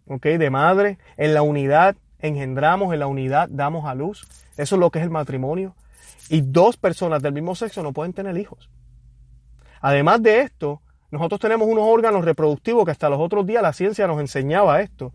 [0.06, 0.24] ¿ok?
[0.24, 0.98] De madre.
[1.16, 1.96] En la unidad
[2.26, 4.26] engendramos, en la unidad damos a luz.
[4.56, 5.74] Eso es lo que es el matrimonio.
[6.28, 8.70] Y dos personas del mismo sexo no pueden tener hijos.
[9.80, 14.06] Además de esto, nosotros tenemos unos órganos reproductivos que hasta los otros días la ciencia
[14.06, 15.12] nos enseñaba esto.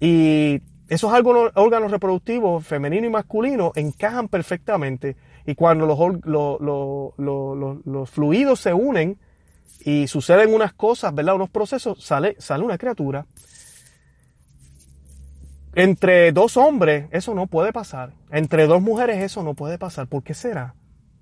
[0.00, 5.16] Y esos órganos reproductivos, femenino y masculino, encajan perfectamente.
[5.46, 5.98] Y cuando los,
[7.16, 9.18] los, fluidos se unen
[9.84, 11.34] y suceden unas cosas, ¿verdad?
[11.34, 13.26] Unos procesos, sale, sale una criatura.
[15.74, 18.12] Entre dos hombres eso no puede pasar.
[18.30, 20.08] Entre dos mujeres eso no puede pasar.
[20.08, 20.74] ¿Por qué será?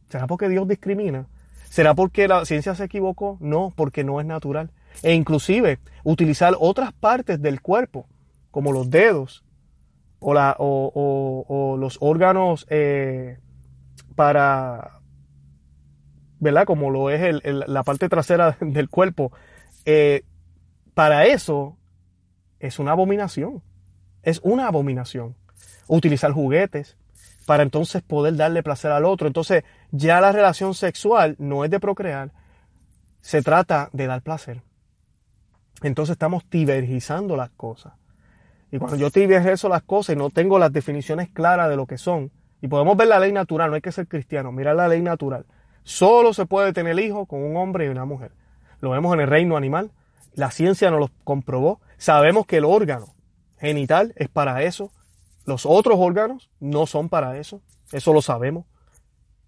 [0.09, 1.27] ¿Será porque Dios discrimina?
[1.69, 3.37] ¿Será porque la ciencia se equivocó?
[3.41, 4.71] No, porque no es natural.
[5.03, 8.07] E inclusive utilizar otras partes del cuerpo,
[8.51, 9.45] como los dedos,
[10.21, 13.39] o, los órganos eh,
[14.17, 15.01] para,
[16.41, 16.65] ¿verdad?
[16.65, 19.33] Como lo es la parte trasera del cuerpo.
[19.85, 20.25] Eh,
[20.95, 21.77] para eso
[22.59, 23.63] es una abominación.
[24.29, 25.37] Es una abominación.
[25.87, 26.99] Utilizar juguetes
[27.47, 29.27] para entonces poder darle placer al otro.
[29.27, 32.31] Entonces ya la relación sexual no es de procrear,
[33.23, 34.61] se trata de dar placer.
[35.83, 37.95] Entonces estamos tibergizando las cosas.
[38.71, 41.97] Y cuando yo eso las cosas y no tengo las definiciones claras de lo que
[41.97, 45.01] son, y podemos ver la ley natural, no hay que ser cristiano, mira la ley
[45.01, 45.47] natural.
[45.85, 48.33] Solo se puede tener hijo con un hombre y una mujer.
[48.81, 49.91] Lo vemos en el reino animal,
[50.35, 53.15] la ciencia nos lo comprobó, sabemos que el órgano
[53.61, 54.93] genital es para eso,
[55.45, 58.67] los otros órganos no son para eso, eso lo sabemos.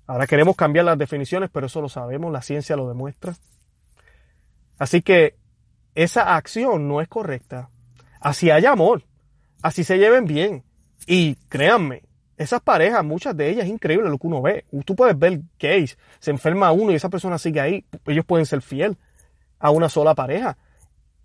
[0.06, 3.36] Ahora queremos cambiar las definiciones, pero eso lo sabemos, la ciencia lo demuestra.
[4.78, 5.36] Así que
[5.94, 7.70] esa acción no es correcta.
[8.20, 9.04] Así hay amor,
[9.62, 10.64] así se lleven bien.
[11.06, 12.02] Y créanme,
[12.36, 14.64] esas parejas, muchas de ellas, es increíble lo que uno ve.
[14.86, 17.84] Tú puedes ver gays, se enferma uno y esa persona sigue ahí.
[18.06, 18.96] Ellos pueden ser fiel
[19.58, 20.56] a una sola pareja.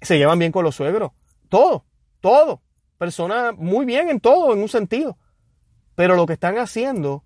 [0.01, 1.13] Se llevan bien con los suegros.
[1.47, 1.85] Todo,
[2.19, 2.61] todo.
[2.97, 5.17] Personas muy bien en todo, en un sentido.
[5.95, 7.23] Pero lo que están haciendo,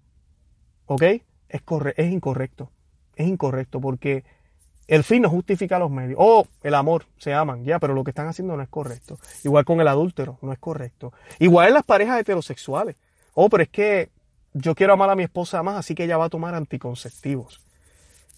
[0.85, 1.01] ¿ok?
[1.49, 1.61] Es,
[1.95, 2.71] es incorrecto.
[3.15, 4.23] Es incorrecto porque
[4.87, 6.17] el fin no justifica los medios.
[6.19, 9.19] Oh, el amor, se aman, ya, pero lo que están haciendo no es correcto.
[9.43, 11.13] Igual con el adúltero, no es correcto.
[11.37, 12.95] Igual en las parejas heterosexuales.
[13.35, 14.09] Oh, pero es que
[14.53, 17.61] yo quiero amar a mi esposa más, así que ella va a tomar anticonceptivos.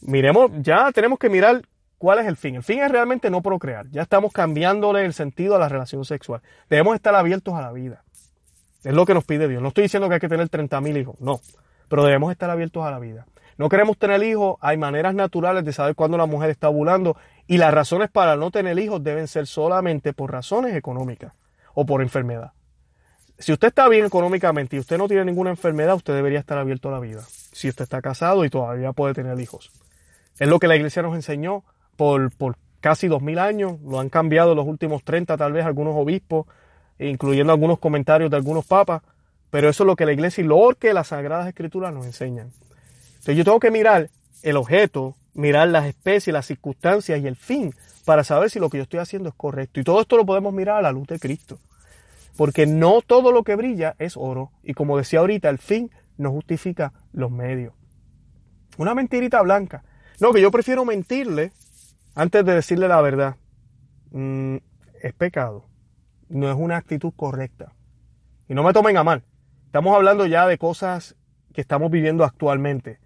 [0.02, 1.62] Miremos, ya tenemos que mirar
[2.02, 2.56] cuál es el fin.
[2.56, 3.88] El fin es realmente no procrear.
[3.92, 6.42] Ya estamos cambiándole el sentido a la relación sexual.
[6.68, 8.04] Debemos estar abiertos a la vida.
[8.84, 9.62] Es lo que nos pide Dios.
[9.62, 11.40] No estoy diciendo que hay que tener 30.000 hijos, no.
[11.90, 13.28] Pero debemos estar abiertos a la vida.
[13.60, 17.60] No queremos tener hijos, hay maneras naturales de saber cuándo la mujer está ovulando y
[17.60, 21.36] las razones para no tener hijos deben ser solamente por razones económicas
[21.76, 22.54] o por enfermedad.
[23.38, 26.90] Si usted está bien económicamente y usted no tiene ninguna enfermedad, usted debería estar abierto
[26.90, 27.22] a la vida.
[27.52, 29.72] Si usted está casado y todavía puede tener hijos.
[30.40, 31.64] Es lo que la iglesia nos enseñó
[32.02, 33.80] por, por casi dos mil años.
[33.84, 36.48] Lo han cambiado los últimos 30, tal vez algunos obispos,
[36.98, 39.04] incluyendo algunos comentarios de algunos papas.
[39.52, 42.52] Pero eso es lo que la iglesia y lo que las sagradas escrituras nos enseñan.
[43.10, 44.10] Entonces yo tengo que mirar
[44.42, 48.78] el objeto, mirar las especies, las circunstancias y el fin para saber si lo que
[48.78, 49.80] yo estoy haciendo es correcto.
[49.80, 51.60] Y todo esto lo podemos mirar a la luz de Cristo.
[52.36, 54.50] Porque no todo lo que brilla es oro.
[54.64, 57.76] Y como decía ahorita, el fin no justifica los medios.
[58.80, 59.84] Una mentirita blanca.
[60.20, 61.52] No, que yo prefiero mentirle
[62.15, 63.36] antes de decirle la verdad.
[64.12, 64.58] Mm,
[65.02, 65.65] es pecado.
[66.30, 67.74] No es una actitud correcta.
[68.47, 69.24] Y no me tomen a mal.
[69.65, 71.15] Estamos hablando ya de cosas
[71.54, 73.00] que estamos viviendo actualmente.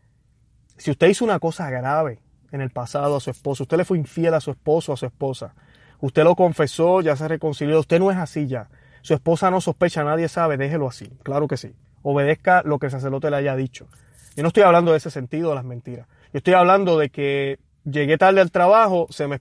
[0.77, 2.19] Si usted hizo una cosa grave
[2.51, 5.05] en el pasado a su esposo, usted le fue infiel a su esposo a su
[5.05, 5.53] esposa,
[5.99, 8.69] usted lo confesó, ya se reconcilió, usted no es así ya.
[9.01, 11.07] Su esposa no sospecha, nadie sabe, déjelo así.
[11.23, 11.75] Claro que sí.
[12.01, 13.87] Obedezca lo que el sacerdote le haya dicho.
[14.35, 16.07] Yo no estoy hablando de ese sentido de las mentiras.
[16.33, 19.39] Yo estoy hablando de que llegué tarde al trabajo se me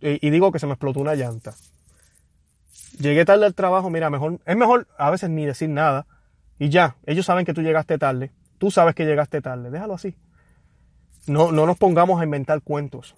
[0.00, 1.54] y digo que se me explotó una llanta.
[2.98, 6.06] Llegué tarde al trabajo, mira, mejor, es mejor a veces ni decir nada.
[6.58, 8.30] Y ya, ellos saben que tú llegaste tarde.
[8.58, 9.70] Tú sabes que llegaste tarde.
[9.70, 10.14] Déjalo así.
[11.26, 13.14] No, no nos pongamos a inventar cuentos.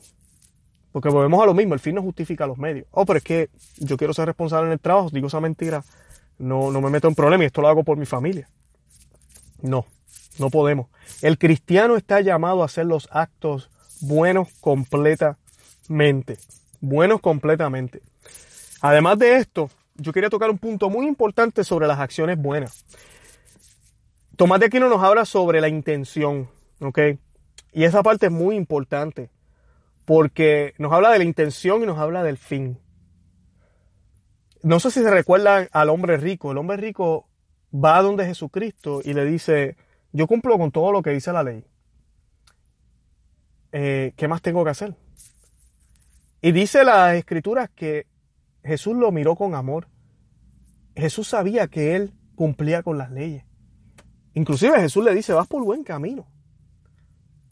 [0.92, 2.86] Porque volvemos a lo mismo, el fin no justifica los medios.
[2.90, 5.84] Oh, pero es que yo quiero ser responsable en el trabajo, digo esa mentira,
[6.38, 8.48] no, no me meto en problemas y esto lo hago por mi familia.
[9.60, 9.84] No,
[10.38, 10.86] no podemos.
[11.20, 16.38] El cristiano está llamado a hacer los actos buenos completamente.
[16.80, 18.02] Buenos completamente.
[18.80, 22.84] Además de esto, yo quería tocar un punto muy importante sobre las acciones buenas.
[24.36, 26.48] Tomás de Aquino nos habla sobre la intención,
[26.80, 26.98] ¿ok?
[27.72, 29.30] Y esa parte es muy importante
[30.04, 32.78] porque nos habla de la intención y nos habla del fin.
[34.62, 36.52] No sé si se recuerda al hombre rico.
[36.52, 37.28] El hombre rico
[37.72, 39.76] va donde Jesucristo y le dice,
[40.12, 41.64] yo cumplo con todo lo que dice la ley.
[43.78, 44.94] Eh, ¿Qué más tengo que hacer?
[46.40, 48.06] Y dice la escritura que
[48.64, 49.88] Jesús lo miró con amor.
[50.94, 53.44] Jesús sabía que él cumplía con las leyes.
[54.32, 56.26] Inclusive Jesús le dice, vas por buen camino.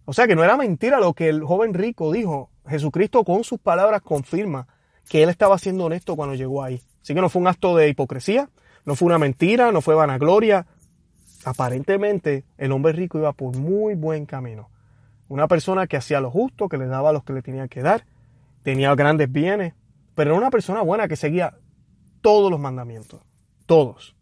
[0.06, 2.48] O sea que no era mentira lo que el joven rico dijo.
[2.66, 4.66] Jesucristo con sus palabras confirma
[5.06, 6.80] que él estaba siendo honesto cuando llegó ahí.
[7.02, 8.48] Así que no fue un acto de hipocresía,
[8.86, 10.66] no fue una mentira, no fue vanagloria.
[11.44, 14.70] Aparentemente el hombre rico iba por muy buen camino.
[15.28, 17.80] Una persona que hacía lo justo, que le daba a los que le tenía que
[17.80, 18.06] dar,
[18.62, 19.74] tenía grandes bienes,
[20.14, 21.56] pero era una persona buena que seguía
[22.20, 23.22] todos los mandamientos,
[23.66, 24.16] todos.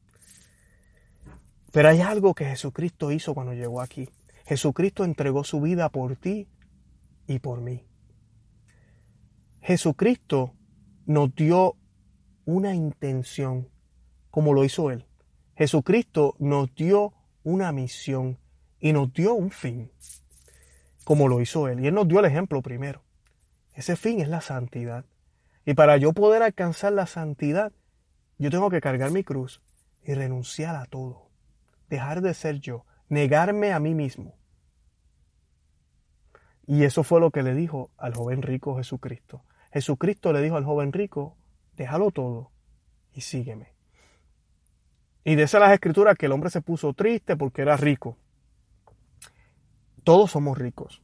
[1.72, 4.08] Pero hay algo que Jesucristo hizo cuando llegó aquí.
[4.44, 6.48] Jesucristo entregó su vida por ti
[7.26, 7.84] y por mí.
[9.60, 10.54] Jesucristo
[11.06, 11.76] nos dio
[12.44, 13.68] una intención
[14.30, 15.06] como lo hizo Él.
[15.56, 17.12] Jesucristo nos dio
[17.44, 18.38] una misión
[18.80, 19.90] y nos dio un fin
[21.04, 21.80] como lo hizo Él.
[21.80, 23.02] Y Él nos dio el ejemplo primero.
[23.74, 25.04] Ese fin es la santidad.
[25.64, 27.72] Y para yo poder alcanzar la santidad,
[28.38, 29.62] yo tengo que cargar mi cruz
[30.04, 31.32] y renunciar a todo
[31.92, 34.34] dejar de ser yo, negarme a mí mismo.
[36.66, 39.44] Y eso fue lo que le dijo al joven rico Jesucristo.
[39.74, 41.36] Jesucristo le dijo al joven rico,
[41.76, 42.50] déjalo todo
[43.12, 43.74] y sígueme.
[45.22, 48.16] Y dice las escrituras que el hombre se puso triste porque era rico.
[50.04, 51.02] Todos somos ricos.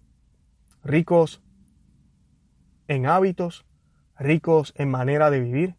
[0.83, 1.43] Ricos
[2.89, 3.67] en hábitos,
[4.19, 5.77] ricos en manera de vivir,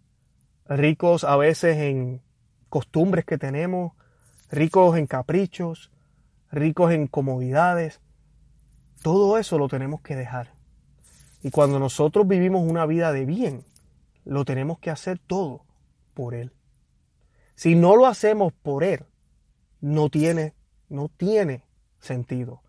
[0.67, 2.21] ricos a veces en
[2.69, 3.93] costumbres que tenemos,
[4.49, 5.91] ricos en caprichos,
[6.51, 7.99] ricos en comodidades.
[9.01, 10.53] Todo eso lo tenemos que dejar.
[11.41, 13.65] Y cuando nosotros vivimos una vida de bien,
[14.25, 15.65] lo tenemos que hacer todo
[16.13, 16.53] por Él.
[17.55, 19.05] Si no lo hacemos por Él,
[19.82, 20.53] no tiene,
[20.89, 21.63] no tiene
[21.99, 22.62] sentido,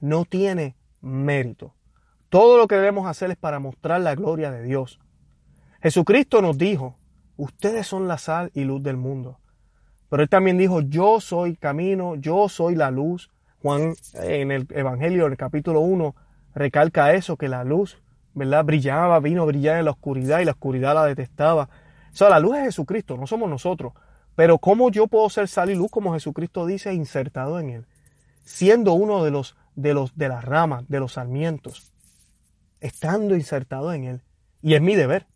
[0.00, 1.74] no tiene mérito.
[2.28, 5.00] Todo lo que debemos hacer es para mostrar la gloria de Dios.
[5.82, 6.96] Jesucristo nos dijo,
[7.36, 9.38] ustedes son la sal y luz del mundo.
[10.08, 13.30] Pero él también dijo, yo soy camino, yo soy la luz.
[13.62, 16.14] Juan en el Evangelio, en el capítulo 1,
[16.54, 18.00] recalca eso, que la luz,
[18.34, 18.64] ¿verdad?
[18.64, 21.68] Brillaba, vino a brillar en la oscuridad y la oscuridad la detestaba.
[22.12, 23.92] O sea, la luz es Jesucristo, no somos nosotros.
[24.34, 27.86] Pero ¿cómo yo puedo ser sal y luz como Jesucristo dice, insertado en él?
[28.44, 31.92] Siendo uno de los, de los, de las ramas, de los sarmientos,
[32.80, 34.22] estando insertado en él.
[34.60, 35.26] Y es mi deber.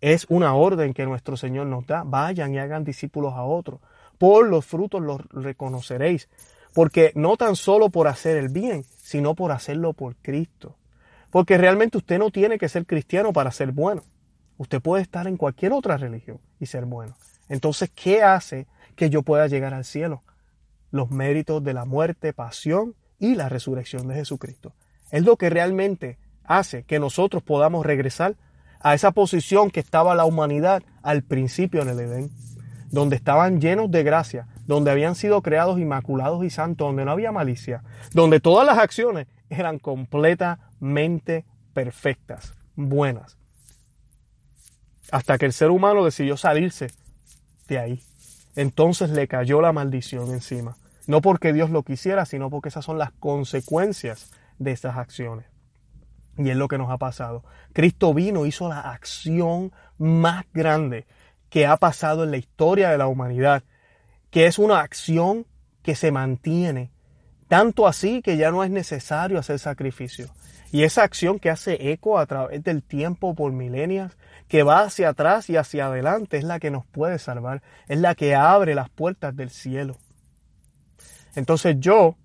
[0.00, 2.02] Es una orden que nuestro Señor nos da.
[2.04, 3.80] Vayan y hagan discípulos a otros.
[4.16, 6.30] Por los frutos los reconoceréis.
[6.72, 10.76] Porque no tan solo por hacer el bien, sino por hacerlo por Cristo.
[11.30, 14.02] Porque realmente usted no tiene que ser cristiano para ser bueno.
[14.56, 17.18] Usted puede estar en cualquier otra religión y ser bueno.
[17.50, 20.22] Entonces, ¿qué hace que yo pueda llegar al cielo?
[20.90, 24.72] Los méritos de la muerte, pasión y la resurrección de Jesucristo.
[25.10, 28.36] Es lo que realmente hace que nosotros podamos regresar
[28.80, 32.30] a esa posición que estaba la humanidad al principio en el Edén,
[32.90, 37.32] donde estaban llenos de gracia, donde habían sido creados inmaculados y santos, donde no había
[37.32, 43.36] malicia, donde todas las acciones eran completamente perfectas, buenas.
[45.10, 46.88] Hasta que el ser humano decidió salirse
[47.68, 48.02] de ahí.
[48.56, 50.76] Entonces le cayó la maldición encima.
[51.06, 55.46] No porque Dios lo quisiera, sino porque esas son las consecuencias de esas acciones.
[56.36, 57.44] Y es lo que nos ha pasado.
[57.72, 61.06] Cristo vino, hizo la acción más grande
[61.48, 63.62] que ha pasado en la historia de la humanidad,
[64.30, 65.46] que es una acción
[65.82, 66.90] que se mantiene,
[67.48, 70.28] tanto así que ya no es necesario hacer sacrificio.
[70.72, 75.10] Y esa acción que hace eco a través del tiempo por milenias, que va hacia
[75.10, 78.90] atrás y hacia adelante, es la que nos puede salvar, es la que abre las
[78.90, 79.96] puertas del cielo.
[81.36, 82.16] Entonces yo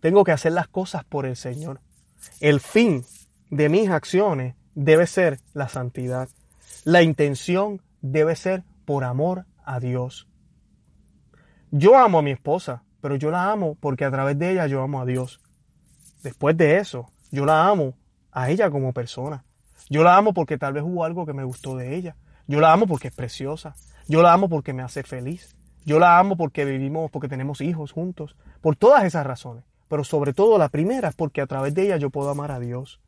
[0.00, 1.80] tengo que hacer las cosas por el Señor.
[2.40, 3.04] El fin
[3.50, 6.28] de mis acciones debe ser la santidad.
[6.84, 10.26] La intención debe ser por amor a Dios.
[11.70, 14.82] Yo amo a mi esposa, pero yo la amo porque a través de ella yo
[14.82, 15.40] amo a Dios.
[16.22, 17.94] Después de eso, yo la amo
[18.32, 19.44] a ella como persona.
[19.90, 22.16] Yo la amo porque tal vez hubo algo que me gustó de ella.
[22.46, 23.74] Yo la amo porque es preciosa.
[24.06, 25.54] Yo la amo porque me hace feliz.
[25.84, 28.36] Yo la amo porque vivimos, porque tenemos hijos juntos.
[28.60, 29.64] Por todas esas razones.
[29.88, 32.60] Pero sobre todo la primera es porque a través de ella yo puedo amar a
[32.60, 33.00] Dios.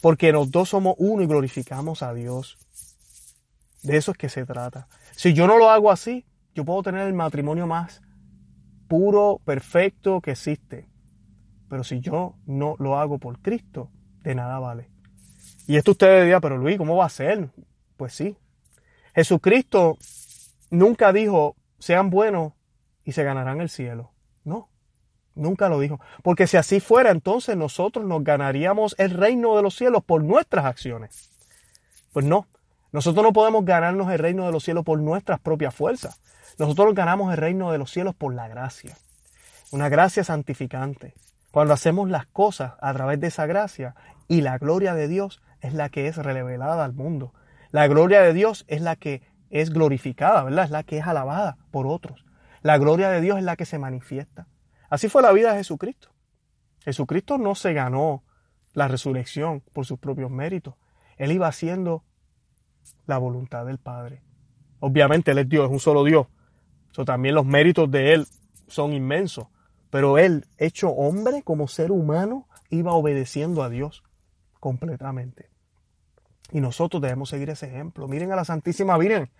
[0.00, 2.58] Porque los dos somos uno y glorificamos a Dios.
[3.82, 4.86] De eso es que se trata.
[5.12, 8.02] Si yo no lo hago así, yo puedo tener el matrimonio más
[8.92, 10.86] puro, perfecto que existe.
[11.70, 13.90] Pero si yo no lo hago por Cristo,
[14.22, 14.90] de nada vale.
[15.66, 17.48] Y esto ustedes dirán, pero Luis, ¿cómo va a ser?
[17.96, 18.36] Pues sí.
[19.14, 19.96] Jesucristo
[20.70, 22.52] nunca dijo, sean buenos
[23.04, 24.12] y se ganarán el cielo.
[24.44, 24.68] No,
[25.34, 25.98] nunca lo dijo.
[26.22, 30.64] Porque si así fuera, entonces nosotros nos ganaríamos el reino de los cielos por nuestras
[30.64, 31.32] acciones.
[32.12, 32.46] Pues no,
[32.92, 36.20] nosotros no podemos ganarnos el reino de los cielos por nuestras propias fuerzas.
[36.56, 38.96] Nosotros ganamos el reino de los cielos por la gracia.
[39.72, 41.14] Una gracia santificante.
[41.50, 43.96] Cuando hacemos las cosas a través de esa gracia
[44.28, 47.34] y la gloria de Dios es la que es revelada al mundo.
[47.72, 49.22] La gloria de Dios es la que
[49.52, 50.64] es glorificada, ¿verdad?
[50.64, 52.24] Es la que es alabada por otros.
[52.62, 54.48] La gloria de Dios es la que se manifiesta.
[54.88, 56.08] Así fue la vida de Jesucristo.
[56.80, 58.24] Jesucristo no se ganó
[58.72, 60.74] la resurrección por sus propios méritos.
[61.18, 62.02] Él iba haciendo
[63.06, 64.22] la voluntad del Padre.
[64.80, 66.26] Obviamente Él es Dios, es un solo Dios.
[66.92, 68.26] So, también los méritos de Él
[68.68, 69.48] son inmensos.
[69.90, 74.02] Pero Él, hecho hombre como ser humano, iba obedeciendo a Dios
[74.60, 75.50] completamente.
[76.50, 78.08] Y nosotros debemos seguir ese ejemplo.
[78.08, 79.30] Miren a la Santísima Virgen,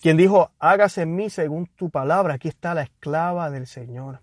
[0.00, 2.34] quien dijo, hágase en mí según tu palabra.
[2.34, 4.20] Aquí está la esclava del Señor.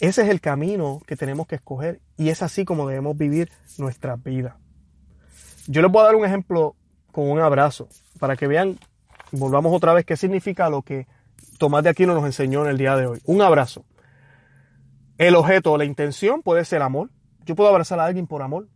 [0.00, 4.16] Ese es el camino que tenemos que escoger y es así como debemos vivir nuestra
[4.16, 4.56] vida.
[5.66, 6.74] Yo les voy a dar un ejemplo
[7.12, 8.78] con un abrazo para que vean,
[9.30, 11.06] volvamos otra vez, qué significa lo que
[11.58, 13.20] Tomás de Aquino nos enseñó en el día de hoy.
[13.26, 13.84] Un abrazo.
[15.18, 17.10] El objeto o la intención puede ser amor.
[17.44, 18.68] Yo puedo abrazar a alguien por amor.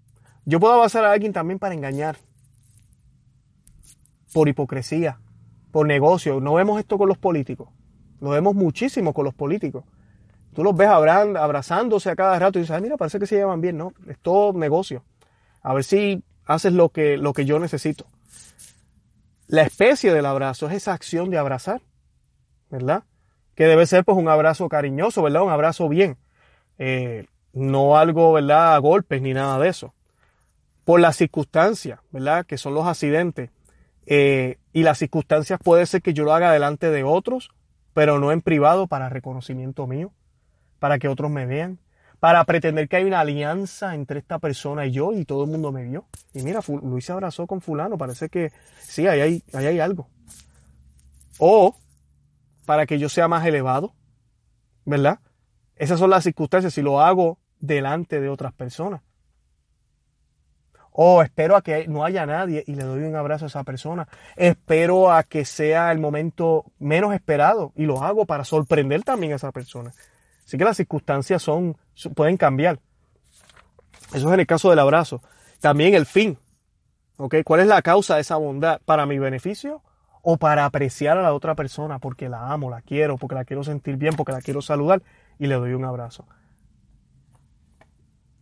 [0.45, 2.19] Yo puedo abrazar a alguien también para engañar.
[4.35, 5.19] Por hipocresía,
[5.73, 6.41] por negocio.
[6.41, 7.71] No vemos esto con los políticos.
[8.21, 9.85] Lo vemos muchísimo con los políticos.
[10.55, 13.79] Tú los ves abrazándose a cada rato y dices, mira, parece que se llevan bien.
[13.79, 15.03] No, es todo negocio.
[15.63, 18.07] A ver si haces lo que, lo que yo necesito.
[19.47, 21.81] La especie del abrazo es esa acción de abrazar,
[22.71, 23.05] ¿verdad?
[23.55, 25.43] Que debe ser pues un abrazo cariñoso, ¿verdad?
[25.43, 26.17] Un abrazo bien.
[26.79, 28.75] Eh, no algo, ¿verdad?
[28.75, 29.95] A golpes ni nada de eso.
[30.85, 32.47] Por las circunstancias, ¿verdad?
[32.47, 33.51] Que son los accidentes.
[34.07, 37.51] Eh, y las circunstancias puede ser que yo lo haga delante de otros,
[37.93, 40.13] pero no en privado para reconocimiento mío
[40.85, 41.79] para que otros me vean,
[42.21, 45.73] para pretender que hay una alianza entre esta persona y yo y todo el mundo
[45.73, 46.05] me vio.
[46.35, 50.11] Y mira, Luis se abrazó con fulano, parece que sí, ahí hay, ahí hay algo.
[51.39, 51.75] O
[52.67, 53.95] para que yo sea más elevado,
[54.85, 55.21] ¿verdad?
[55.75, 59.01] Esas son las circunstancias si lo hago delante de otras personas.
[60.97, 64.07] O espero a que no haya nadie y le doy un abrazo a esa persona.
[64.37, 69.37] Espero a que sea el momento menos esperado y lo hago para sorprender también a
[69.37, 69.93] esa persona.
[70.47, 71.77] Así que las circunstancias son,
[72.15, 72.79] pueden cambiar.
[74.15, 75.21] Eso es en el caso del abrazo.
[75.61, 76.39] También el fin.
[77.45, 78.81] ¿Cuál es la causa de esa bondad?
[78.85, 79.83] ¿Para mi beneficio
[80.23, 83.65] o para apreciar a la otra persona porque la amo, la quiero, porque la quiero
[83.65, 85.03] sentir bien, porque la quiero saludar
[85.41, 86.25] y le doy un abrazo?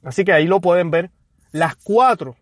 [0.05, 1.11] Así que ahí lo pueden ver.
[1.53, 2.37] Las cuatro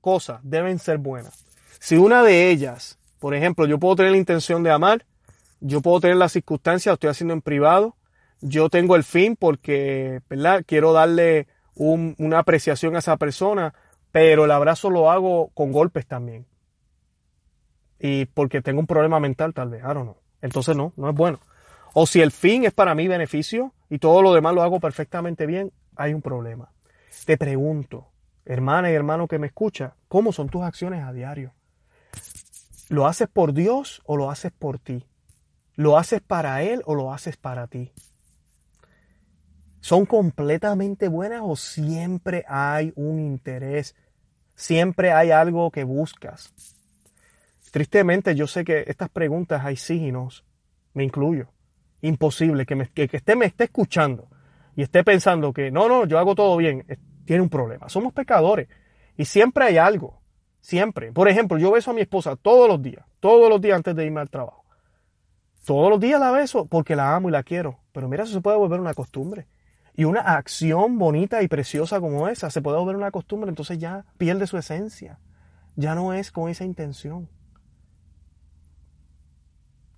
[0.00, 1.44] cosas deben ser buenas.
[1.78, 5.04] Si una de ellas, por ejemplo, yo puedo tener la intención de amar,
[5.60, 7.96] yo puedo tener las circunstancias, lo estoy haciendo en privado,
[8.40, 10.64] yo tengo el fin porque, ¿verdad?
[10.66, 13.74] Quiero darle una apreciación a esa persona,
[14.12, 16.46] pero el abrazo lo hago con golpes también.
[17.98, 20.16] Y porque tengo un problema mental tal vez, I don't know.
[20.42, 21.40] Entonces no, no es bueno.
[21.92, 25.46] O si el fin es para mi beneficio y todo lo demás lo hago perfectamente
[25.46, 26.70] bien, hay un problema.
[27.26, 28.09] Te pregunto,
[28.52, 31.54] hermana y hermano que me escucha, ¿cómo son tus acciones a diario?
[32.88, 35.06] ¿Lo haces por Dios o lo haces por ti?
[35.76, 37.92] ¿Lo haces para Él o lo haces para ti?
[39.80, 43.94] ¿Son completamente buenas o siempre hay un interés?
[44.56, 46.52] Siempre hay algo que buscas.
[47.70, 50.44] Tristemente yo sé que estas preguntas hay signos,
[50.92, 51.46] me incluyo.
[52.02, 54.28] Imposible que, me, que, esté, me esté escuchando
[54.74, 56.84] y esté pensando que no, no, yo hago todo bien.
[57.30, 57.88] Tiene un problema.
[57.88, 58.66] Somos pecadores
[59.16, 60.20] y siempre hay algo.
[60.60, 61.12] Siempre.
[61.12, 64.04] Por ejemplo, yo beso a mi esposa todos los días, todos los días antes de
[64.04, 64.64] irme al trabajo.
[65.64, 67.78] Todos los días la beso porque la amo y la quiero.
[67.92, 69.46] Pero mira, eso se puede volver una costumbre.
[69.94, 74.06] Y una acción bonita y preciosa como esa se puede volver una costumbre, entonces ya
[74.18, 75.20] pierde su esencia.
[75.76, 77.28] Ya no es con esa intención.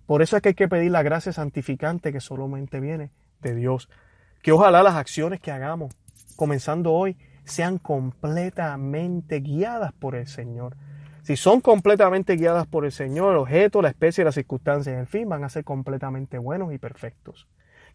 [0.04, 3.10] Por eso es que hay que pedir la gracia santificante que solamente viene
[3.40, 3.88] de Dios.
[4.42, 5.94] Que ojalá las acciones que hagamos,
[6.42, 10.74] comenzando hoy, sean completamente guiadas por el Señor.
[11.22, 15.28] Si son completamente guiadas por el Señor, el objeto, la especie, las circunstancias, en fin,
[15.28, 17.46] van a ser completamente buenos y perfectos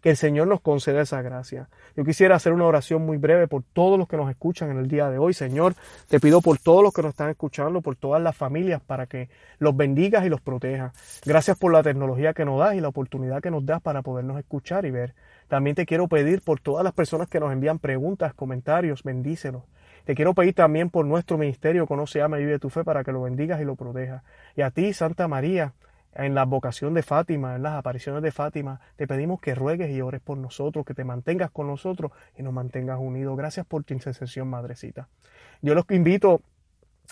[0.01, 1.69] que el Señor nos conceda esa gracia.
[1.95, 4.87] Yo quisiera hacer una oración muy breve por todos los que nos escuchan en el
[4.87, 5.33] día de hoy.
[5.33, 5.75] Señor,
[6.07, 9.29] te pido por todos los que nos están escuchando, por todas las familias, para que
[9.59, 10.93] los bendigas y los protejas.
[11.25, 14.37] Gracias por la tecnología que nos das y la oportunidad que nos das para podernos
[14.37, 15.15] escuchar y ver.
[15.47, 19.63] También te quiero pedir por todas las personas que nos envían preguntas, comentarios, bendícenos.
[20.05, 23.11] Te quiero pedir también por nuestro ministerio, Conoce, Ama y Vive tu Fe, para que
[23.11, 24.23] lo bendigas y lo protejas.
[24.55, 25.73] Y a ti, Santa María,
[26.13, 30.01] en la vocación de Fátima, en las apariciones de Fátima, te pedimos que ruegues y
[30.01, 33.37] ores por nosotros, que te mantengas con nosotros y nos mantengas unidos.
[33.37, 35.09] Gracias por tu intercesión, Madrecita.
[35.61, 36.41] Yo los invito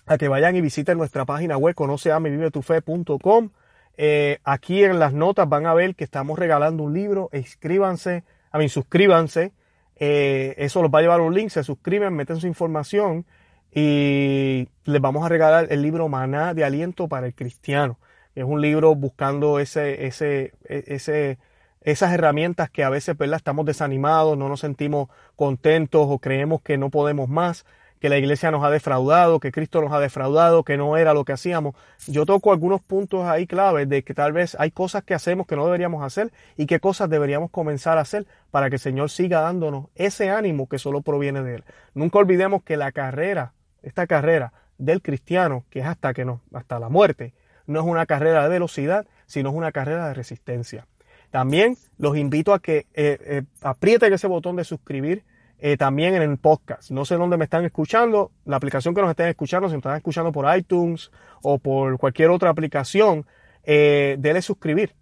[0.05, 3.49] a que vayan y visiten nuestra página web conoceamevivetufe.com.
[3.97, 7.29] Eh, aquí en las notas van a ver que estamos regalando un libro.
[7.33, 9.53] Inscríbanse, a mí, suscríbanse.
[9.97, 11.49] Eh, eso los va a llevar un link.
[11.49, 13.25] Se suscriben, meten su información
[13.71, 17.99] y les vamos a regalar el libro Maná de Aliento para el Cristiano.
[18.33, 21.39] Es un libro buscando ese, ese, e, ese,
[21.81, 23.37] esas herramientas que a veces ¿verdad?
[23.37, 27.65] estamos desanimados, no nos sentimos contentos o creemos que no podemos más,
[28.05, 31.25] que la iglesia nos ha defraudado, que Cristo nos ha defraudado, que no era lo
[31.25, 31.73] que hacíamos.
[32.05, 35.55] Yo toco algunos puntos ahí claves de que tal vez hay cosas que hacemos que
[35.55, 39.41] no deberíamos hacer y qué cosas deberíamos comenzar a hacer para que el Señor siga
[39.41, 41.63] dándonos ese ánimo que solo proviene de Él.
[41.95, 46.77] Nunca olvidemos que la carrera, esta carrera del cristiano, que es hasta que no, hasta
[46.77, 47.33] la muerte,
[47.65, 50.85] no es una carrera de velocidad, sino es una carrera de resistencia.
[51.31, 55.23] También los invito a que eh, eh, aprieten ese botón de suscribir
[55.59, 56.91] eh, también en el podcast.
[56.91, 59.97] No sé dónde me están escuchando, la aplicación que nos estén escuchando, si nos están
[59.97, 63.25] escuchando por iTunes o por cualquier otra aplicación,
[63.63, 64.93] eh, dele suscribir.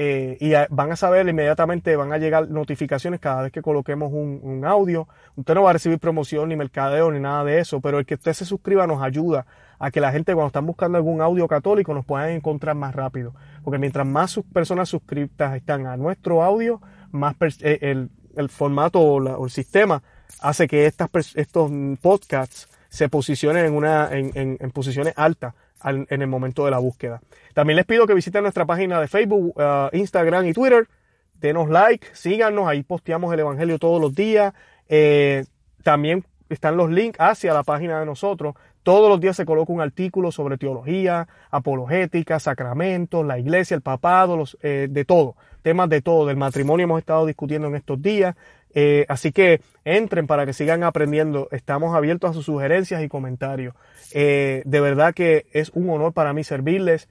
[0.00, 4.64] Eh, y van a saber inmediatamente, van a llegar notificaciones cada vez que coloquemos un,
[4.64, 5.08] audio.
[5.34, 8.14] Usted no va a recibir promoción ni mercadeo ni nada de eso, pero el que
[8.14, 9.44] usted se suscriba nos ayuda
[9.80, 13.34] a que la gente cuando están buscando algún audio católico nos puedan encontrar más rápido.
[13.64, 16.80] Porque mientras más personas suscritas están a nuestro audio,
[17.10, 18.06] más eh,
[18.38, 20.02] el, formato o, el sistema
[20.40, 21.70] hace que estas, estos
[22.00, 27.20] podcasts se posicionen en, una, en posiciones altas en el momento de la búsqueda.
[27.54, 30.88] También les pido que visiten nuestra página de Facebook, uh, Instagram y Twitter.
[31.34, 34.52] Denos like, síganos, ahí posteamos el Evangelio todos los días.
[34.88, 35.44] Eh,
[35.82, 38.54] también están los links hacia la página de nosotros.
[38.82, 44.36] Todos los días se coloca un artículo sobre teología, apologética, sacramentos, la iglesia, el papado,
[44.36, 46.26] los, eh, de todo, temas de todo.
[46.26, 48.34] Del matrimonio hemos estado discutiendo en estos días.
[48.74, 51.48] Eh, así que entren para que sigan aprendiendo.
[51.50, 53.74] Estamos abiertos a sus sugerencias y comentarios.
[54.12, 57.08] Eh, de verdad que es un honor para mí servirles.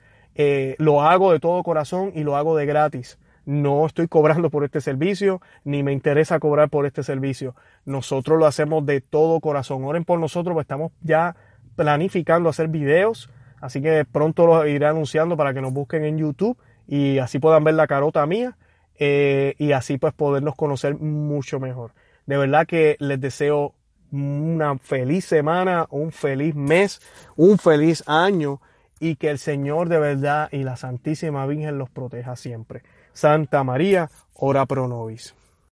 [0.78, 3.18] Lo hago de todo corazón y lo hago de gratis.
[3.48, 7.56] No estoy cobrando por este servicio, ni me interesa cobrar por este servicio.
[7.86, 9.86] Nosotros lo hacemos de todo corazón.
[9.86, 11.38] Oren por nosotros, pues estamos ya
[11.78, 13.30] planificando hacer videos.
[13.62, 16.58] Así que pronto los iré anunciando para que nos busquen en YouTube
[16.88, 18.58] y así puedan ver la carota mía
[19.00, 21.94] eh, y así pues podernos conocer mucho mejor.
[22.26, 23.74] De verdad que les deseo
[24.12, 27.02] una feliz semana, un feliz mes,
[27.36, 28.62] un feliz año
[29.00, 32.84] y que el Señor de verdad y la Santísima Virgen los proteja siempre.
[33.14, 35.36] Santa María, ora pro nobis.